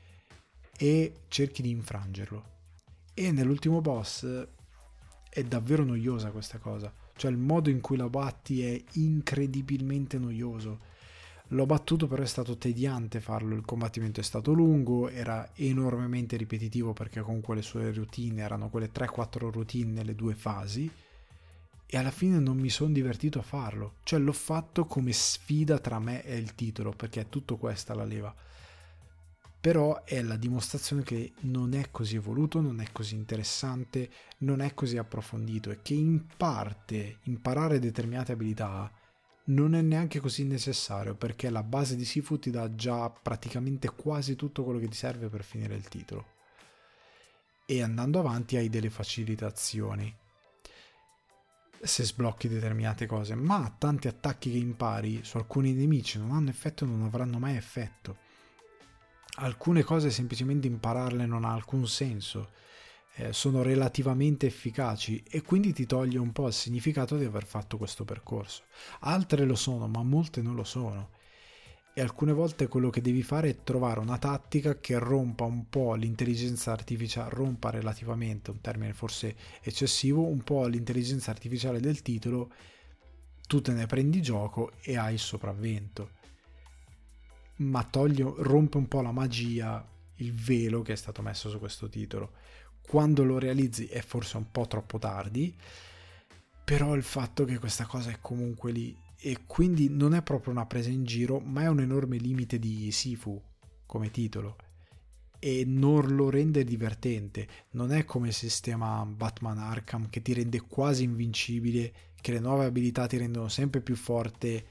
e 0.79 1.23
cerchi 1.27 1.61
di 1.61 1.71
infrangerlo 1.71 2.57
e 3.13 3.33
nell'ultimo 3.33 3.81
boss 3.81 4.47
è 5.29 5.43
davvero 5.43 5.85
noiosa 5.85 6.31
questa 6.31 6.59
cosa. 6.59 6.93
Cioè 7.17 7.33
il 7.33 7.37
modo 7.37 7.69
in 7.69 7.81
cui 7.81 7.97
la 7.97 8.09
batti 8.09 8.63
è 8.63 8.81
incredibilmente 8.93 10.19
noioso. 10.19 10.79
L'ho 11.49 11.67
battuto 11.67 12.07
però 12.07 12.23
è 12.23 12.27
stato 12.27 12.57
tediante 12.57 13.21
farlo, 13.21 13.57
il 13.57 13.65
combattimento 13.65 14.21
è 14.21 14.23
stato 14.23 14.53
lungo, 14.53 15.09
era 15.09 15.51
enormemente 15.55 16.37
ripetitivo 16.37 16.93
perché 16.93 17.21
comunque 17.21 17.57
le 17.57 17.63
sue 17.63 17.93
routine 17.93 18.43
erano 18.43 18.69
quelle 18.71 18.93
3-4 18.93 19.51
routine 19.51 19.91
nelle 19.91 20.15
due 20.15 20.35
fasi 20.35 20.89
e 21.87 21.97
alla 21.97 22.13
fine 22.13 22.39
non 22.39 22.57
mi 22.57 22.69
sono 22.69 22.93
divertito 22.93 23.41
a 23.41 23.43
farlo. 23.43 23.95
Cioè 24.05 24.21
l'ho 24.21 24.33
fatto 24.33 24.85
come 24.85 25.13
sfida 25.13 25.81
tra 25.81 25.99
me 25.99 26.23
e 26.23 26.37
il 26.37 26.55
titolo 26.55 26.93
perché 26.93 27.23
è 27.23 27.29
tutto 27.29 27.57
questa 27.57 27.95
la 27.95 28.05
leva 28.05 28.33
però 29.61 30.05
è 30.05 30.23
la 30.23 30.37
dimostrazione 30.37 31.03
che 31.03 31.33
non 31.41 31.75
è 31.75 31.91
così 31.91 32.17
evoluto, 32.17 32.61
non 32.61 32.81
è 32.81 32.87
così 32.93 33.15
interessante, 33.17 34.11
non 34.39 34.61
è 34.61 34.73
così 34.73 34.97
approfondito 34.99 35.71
e 35.71 35.83
che 35.83 35.95
in 35.95 36.27
parte 36.37 37.19
imparare 37.25 37.81
determinate 37.81 38.33
abilità 38.33 38.91
non 39.47 39.75
è 39.75 39.81
neanche 39.81 40.21
così 40.21 40.45
necessario 40.45 41.15
perché 41.17 41.51
la 41.51 41.63
base 41.63 41.97
di 41.97 42.05
Sifu 42.05 42.39
ti 42.39 42.51
dà 42.51 42.75
già 42.75 43.11
praticamente 43.11 43.91
quasi 43.91 44.37
tutto 44.37 44.63
quello 44.63 44.79
che 44.79 44.89
ti 44.89 44.97
serve 44.97 45.29
per 45.29 45.43
finire 45.43 45.75
il 45.75 45.89
titolo. 45.89 46.37
E 47.67 47.83
andando 47.83 48.21
avanti 48.21 48.57
hai 48.57 48.69
delle 48.69 48.91
facilitazioni 48.91 50.15
se 51.81 52.05
sblocchi 52.05 52.49
determinate 52.49 53.07
cose, 53.07 53.35
ma 53.35 53.75
tanti 53.77 54.09
attacchi 54.09 54.51
che 54.51 54.59
impari 54.59 55.21
su 55.25 55.37
alcuni 55.37 55.73
nemici 55.73 56.19
non 56.19 56.33
hanno 56.33 56.51
effetto 56.51 56.85
e 56.85 56.89
non 56.89 57.03
avranno 57.03 57.39
mai 57.39 57.57
effetto 57.57 58.27
alcune 59.39 59.83
cose 59.83 60.11
semplicemente 60.11 60.67
impararle 60.67 61.27
non 61.27 61.45
ha 61.45 61.53
alcun 61.53 61.87
senso, 61.87 62.51
eh, 63.17 63.33
sono 63.33 63.63
relativamente 63.63 64.47
efficaci 64.47 65.23
e 65.29 65.43
quindi 65.43 65.73
ti 65.73 65.87
toglie 65.87 66.19
un 66.19 66.33
po' 66.33 66.47
il 66.49 66.53
significato 66.53 67.17
di 67.17 67.25
aver 67.25 67.45
fatto 67.45 67.77
questo 67.77 68.05
percorso. 68.05 68.65
Altre 69.01 69.45
lo 69.45 69.55
sono, 69.55 69.89
ma 69.89 70.03
molte 70.03 70.43
non 70.43 70.55
lo 70.55 70.65
sono. 70.65 71.11
E 71.95 72.01
alcune 72.01 72.33
volte 72.33 72.69
quello 72.69 72.91
che 72.91 73.01
devi 73.01 73.23
fare 73.23 73.49
è 73.49 73.63
trovare 73.65 73.99
una 73.99 74.19
tattica 74.19 74.79
che 74.79 74.99
rompa 74.99 75.45
un 75.45 75.69
po' 75.69 75.95
l'intelligenza 75.95 76.71
artificiale, 76.71 77.31
rompa 77.31 77.71
relativamente, 77.71 78.53
un 78.53 78.61
termine 78.61 78.93
forse 78.93 79.35
eccessivo, 79.63 80.25
un 80.25 80.43
po' 80.43 80.67
l'intelligenza 80.67 81.33
artificiale 81.33 81.81
del 81.81 82.03
titolo, 82.03 82.53
tu 83.49 83.61
te 83.61 83.73
ne 83.73 83.87
prendi 83.87 84.23
gioco 84.23 84.73
e 84.81 84.97
hai 84.97 85.15
il 85.15 85.19
sopravvento 85.19 86.17
ma 87.59 87.85
toglie, 87.85 88.25
rompe 88.39 88.77
un 88.77 88.89
po' 88.89 89.01
la 89.01 89.13
magia, 89.13 89.87
il 90.17 90.33
velo 90.33 90.83
che 90.83 90.93
è 90.93 90.97
stato 90.97 91.23
messo 91.23 91.49
su 91.49 91.59
questo 91.59 91.89
titolo. 91.89 92.33
Quando 92.81 93.25
lo 93.25 93.39
realizzi 93.39 93.87
è 93.87 94.01
forse 94.01 94.37
un 94.37 94.51
po' 94.51 94.67
troppo 94.67 94.99
tardi, 94.99 95.55
però 96.65 96.95
il 96.95 97.03
fatto 97.03 97.45
che 97.45 97.59
questa 97.59 97.87
cosa 97.87 98.11
è 98.11 98.19
comunque 98.21 98.73
lì 98.73 98.97
e 99.21 99.41
quindi 99.47 99.89
non 99.89 100.15
è 100.15 100.23
proprio 100.23 100.53
una 100.53 100.67
presa 100.67 100.91
in 100.91 101.05
giro, 101.05 101.41
ma 101.41 101.63
è 101.63 101.69
un 101.69 101.81
enorme 101.81 102.17
limite 102.17 102.59
di 102.59 102.91
Sifu 102.93 103.41
come 103.87 104.11
titolo 104.11 104.57
e 105.39 105.65
non 105.67 106.15
lo 106.15 106.31
rende 106.31 106.65
divertente. 106.65 107.47
Non 107.71 107.93
è 107.93 108.05
come 108.05 108.29
il 108.29 108.35
sistema 108.35 109.05
Batman 109.05 109.59
Arkham 109.59 110.09
che 110.09 110.23
ti 110.23 110.33
rende 110.33 110.61
quasi 110.61 111.05
invincibile, 111.05 111.93
che 112.21 112.33
le 112.33 112.41
nuove 112.41 112.65
abilità 112.65 113.07
ti 113.07 113.17
rendono 113.17 113.49
sempre 113.49 113.81
più 113.81 113.97
forte 113.97 114.67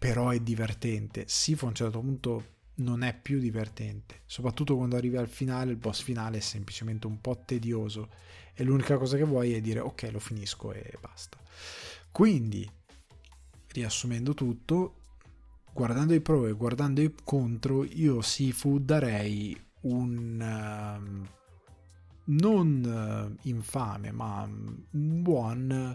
però 0.00 0.30
è 0.30 0.40
divertente. 0.40 1.24
Sifu 1.28 1.66
a 1.66 1.68
un 1.68 1.74
certo 1.74 2.00
punto 2.00 2.44
non 2.76 3.02
è 3.02 3.14
più 3.14 3.38
divertente, 3.38 4.22
soprattutto 4.24 4.74
quando 4.74 4.96
arrivi 4.96 5.18
al 5.18 5.28
finale, 5.28 5.72
il 5.72 5.76
boss 5.76 6.00
finale 6.00 6.38
è 6.38 6.40
semplicemente 6.40 7.06
un 7.06 7.20
po' 7.20 7.42
tedioso 7.44 8.08
e 8.54 8.64
l'unica 8.64 8.96
cosa 8.96 9.18
che 9.18 9.24
vuoi 9.24 9.52
è 9.52 9.60
dire 9.60 9.80
ok 9.80 10.08
lo 10.10 10.18
finisco 10.18 10.72
e 10.72 10.96
basta. 10.98 11.36
Quindi, 12.10 12.68
riassumendo 13.72 14.32
tutto, 14.32 14.94
guardando 15.70 16.14
i 16.14 16.22
pro 16.22 16.46
e 16.46 16.52
guardando 16.52 17.02
i 17.02 17.14
contro, 17.22 17.84
io 17.84 18.22
Sifu 18.22 18.78
darei 18.80 19.54
un... 19.82 21.28
Uh, 21.28 21.38
non 22.32 23.36
uh, 23.36 23.48
infame, 23.48 24.12
ma 24.12 24.44
un 24.44 25.22
buon 25.22 25.94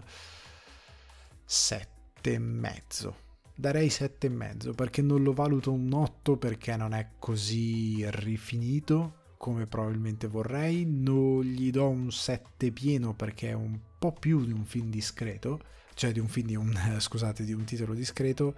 7 1.44 2.32
e 2.32 2.38
mezzo 2.38 3.24
darei 3.56 3.88
7,5 3.88 4.74
perché 4.74 5.02
non 5.02 5.22
lo 5.22 5.32
valuto 5.32 5.72
un 5.72 5.92
8 5.92 6.36
perché 6.36 6.76
non 6.76 6.92
è 6.92 7.08
così 7.18 8.04
rifinito 8.10 9.24
come 9.38 9.66
probabilmente 9.66 10.26
vorrei 10.26 10.84
non 10.86 11.40
gli 11.42 11.70
do 11.70 11.88
un 11.88 12.12
7 12.12 12.70
pieno 12.70 13.14
perché 13.14 13.50
è 13.50 13.54
un 13.54 13.78
po' 13.98 14.12
più 14.12 14.44
di 14.44 14.52
un 14.52 14.64
film 14.64 14.90
discreto 14.90 15.60
cioè 15.96 16.12
di 16.12 16.20
un 16.20 16.28
film 16.28 16.46
di 16.46 16.56
un, 16.56 16.78
scusate, 17.00 17.42
di 17.42 17.54
un 17.54 17.64
titolo 17.64 17.94
discreto 17.94 18.54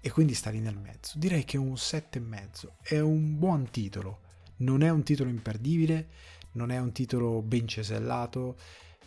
e 0.00 0.10
quindi 0.10 0.32
sta 0.32 0.50
lì 0.50 0.58
nel 0.58 0.78
mezzo. 0.78 1.18
Direi 1.18 1.44
che 1.44 1.58
un 1.58 1.74
7,5 1.74 2.68
è 2.82 2.98
un 2.98 3.38
buon 3.38 3.70
titolo, 3.70 4.20
non 4.58 4.82
è 4.82 4.88
un 4.88 5.02
titolo 5.02 5.28
imperdibile, 5.28 6.08
non 6.52 6.70
è 6.70 6.78
un 6.78 6.92
titolo 6.92 7.42
ben 7.42 7.68
cesellato, 7.68 8.56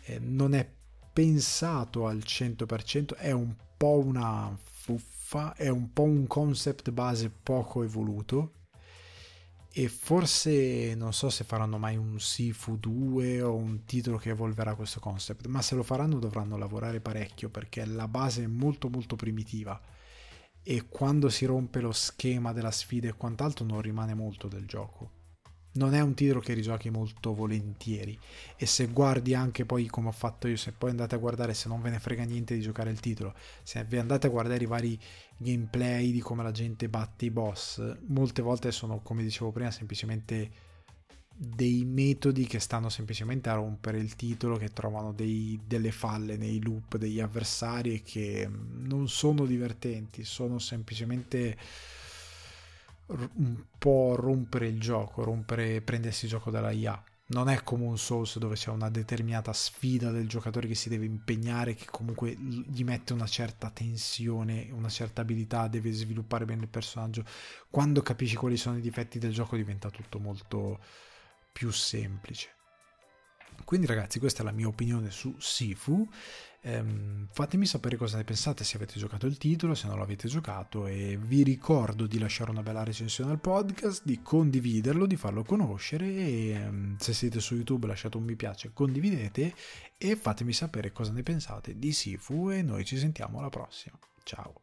eh, 0.04 0.20
non 0.20 0.54
è 0.54 0.70
pensato 1.12 2.06
al 2.06 2.18
100%, 2.18 3.16
è 3.16 3.32
un 3.32 3.54
po' 3.76 3.98
una 3.98 4.56
fuffa, 5.32 5.54
è 5.54 5.68
un 5.68 5.92
po' 5.92 6.02
un 6.02 6.26
concept 6.26 6.90
base 6.90 7.30
poco 7.30 7.82
evoluto 7.82 8.52
e 9.72 9.88
forse 9.88 10.94
non 10.94 11.14
so 11.14 11.30
se 11.30 11.44
faranno 11.44 11.78
mai 11.78 11.96
un 11.96 12.20
Sifu 12.20 12.76
2 12.76 13.40
o 13.40 13.54
un 13.54 13.86
titolo 13.86 14.18
che 14.18 14.30
evolverà 14.30 14.74
questo 14.74 15.00
concept, 15.00 15.46
ma 15.46 15.62
se 15.62 15.74
lo 15.74 15.82
faranno 15.82 16.18
dovranno 16.18 16.58
lavorare 16.58 17.00
parecchio 17.00 17.48
perché 17.48 17.86
la 17.86 18.06
base 18.06 18.44
è 18.44 18.46
molto 18.46 18.90
molto 18.90 19.16
primitiva 19.16 19.80
e 20.62 20.86
quando 20.88 21.30
si 21.30 21.46
rompe 21.46 21.80
lo 21.80 21.92
schema 21.92 22.52
della 22.52 22.70
sfida 22.70 23.08
e 23.08 23.14
quant'altro 23.14 23.64
non 23.64 23.80
rimane 23.80 24.14
molto 24.14 24.46
del 24.46 24.66
gioco 24.66 25.20
non 25.74 25.94
è 25.94 26.00
un 26.00 26.14
titolo 26.14 26.40
che 26.40 26.54
rigiochi 26.54 26.90
molto 26.90 27.34
volentieri. 27.34 28.18
E 28.56 28.66
se 28.66 28.86
guardi 28.86 29.34
anche 29.34 29.64
poi 29.64 29.86
come 29.86 30.08
ho 30.08 30.12
fatto 30.12 30.48
io 30.48 30.56
se 30.56 30.72
poi 30.72 30.90
andate 30.90 31.14
a 31.14 31.18
guardare 31.18 31.54
se 31.54 31.68
non 31.68 31.80
ve 31.80 31.90
ne 31.90 31.98
frega 31.98 32.24
niente 32.24 32.54
di 32.54 32.60
giocare 32.60 32.90
il 32.90 33.00
titolo 33.00 33.34
se 33.62 33.82
vi 33.84 33.98
andate 33.98 34.26
a 34.26 34.30
guardare 34.30 34.62
i 34.62 34.66
vari 34.66 34.98
gameplay 35.36 36.12
di 36.12 36.20
come 36.20 36.42
la 36.42 36.52
gente 36.52 36.88
batte 36.88 37.24
i 37.24 37.30
boss 37.30 37.96
molte 38.06 38.42
volte 38.42 38.70
sono 38.70 39.00
come 39.00 39.22
dicevo 39.22 39.50
prima 39.50 39.70
semplicemente 39.70 40.50
dei 41.34 41.84
metodi 41.84 42.46
che 42.46 42.60
stanno 42.60 42.88
semplicemente 42.88 43.48
a 43.48 43.54
rompere 43.54 43.98
il 43.98 44.14
titolo 44.14 44.56
che 44.56 44.68
trovano 44.68 45.12
dei, 45.12 45.58
delle 45.66 45.90
falle 45.90 46.36
nei 46.36 46.62
loop 46.62 46.96
degli 46.98 47.20
avversari 47.20 47.94
e 47.94 48.02
che 48.02 48.48
non 48.48 49.08
sono 49.08 49.44
divertenti 49.46 50.24
sono 50.24 50.58
semplicemente 50.58 51.56
un 53.34 53.64
po' 53.78 54.14
rompere 54.16 54.66
il 54.66 54.80
gioco, 54.80 55.22
rompere, 55.22 55.80
prendersi 55.82 56.24
il 56.24 56.30
gioco 56.30 56.50
dalla 56.50 56.70
IA. 56.70 57.02
Non 57.24 57.48
è 57.48 57.62
come 57.62 57.84
un 57.84 57.96
Souls 57.96 58.38
dove 58.38 58.56
c'è 58.56 58.70
una 58.70 58.90
determinata 58.90 59.52
sfida 59.52 60.10
del 60.10 60.28
giocatore 60.28 60.68
che 60.68 60.74
si 60.74 60.88
deve 60.88 61.06
impegnare, 61.06 61.74
che 61.74 61.86
comunque 61.90 62.34
gli 62.36 62.84
mette 62.84 63.14
una 63.14 63.26
certa 63.26 63.70
tensione, 63.70 64.68
una 64.72 64.90
certa 64.90 65.22
abilità, 65.22 65.66
deve 65.68 65.92
sviluppare 65.92 66.44
bene 66.44 66.62
il 66.62 66.68
personaggio. 66.68 67.24
Quando 67.70 68.02
capisci 68.02 68.36
quali 68.36 68.56
sono 68.56 68.76
i 68.76 68.82
difetti 68.82 69.18
del 69.18 69.32
gioco 69.32 69.56
diventa 69.56 69.88
tutto 69.88 70.18
molto 70.18 70.80
più 71.50 71.70
semplice. 71.70 72.50
Quindi 73.64 73.86
ragazzi 73.86 74.18
questa 74.18 74.42
è 74.42 74.44
la 74.44 74.52
mia 74.52 74.68
opinione 74.68 75.10
su 75.10 75.34
Sifu 75.38 76.08
Ehm, 76.64 77.26
fatemi 77.32 77.66
sapere 77.66 77.96
cosa 77.96 78.18
ne 78.18 78.24
pensate 78.24 78.62
se 78.62 78.76
avete 78.76 78.98
giocato 78.98 79.26
il 79.26 79.36
titolo, 79.36 79.74
se 79.74 79.88
non 79.88 79.98
l'avete 79.98 80.28
giocato 80.28 80.86
e 80.86 81.18
vi 81.20 81.42
ricordo 81.42 82.06
di 82.06 82.18
lasciare 82.20 82.50
una 82.50 82.62
bella 82.62 82.84
recensione 82.84 83.32
al 83.32 83.40
podcast, 83.40 84.02
di 84.04 84.20
condividerlo, 84.22 85.06
di 85.06 85.16
farlo 85.16 85.42
conoscere 85.42 86.06
e 86.06 86.50
ehm, 86.50 86.96
se 86.98 87.12
siete 87.14 87.40
su 87.40 87.56
YouTube 87.56 87.88
lasciate 87.88 88.16
un 88.16 88.24
mi 88.24 88.36
piace, 88.36 88.70
condividete 88.72 89.54
e 89.98 90.16
fatemi 90.16 90.52
sapere 90.52 90.92
cosa 90.92 91.10
ne 91.10 91.24
pensate 91.24 91.76
di 91.78 91.92
Sifu 91.92 92.50
e 92.50 92.62
noi 92.62 92.84
ci 92.84 92.96
sentiamo 92.96 93.40
alla 93.40 93.50
prossima. 93.50 93.98
Ciao! 94.22 94.61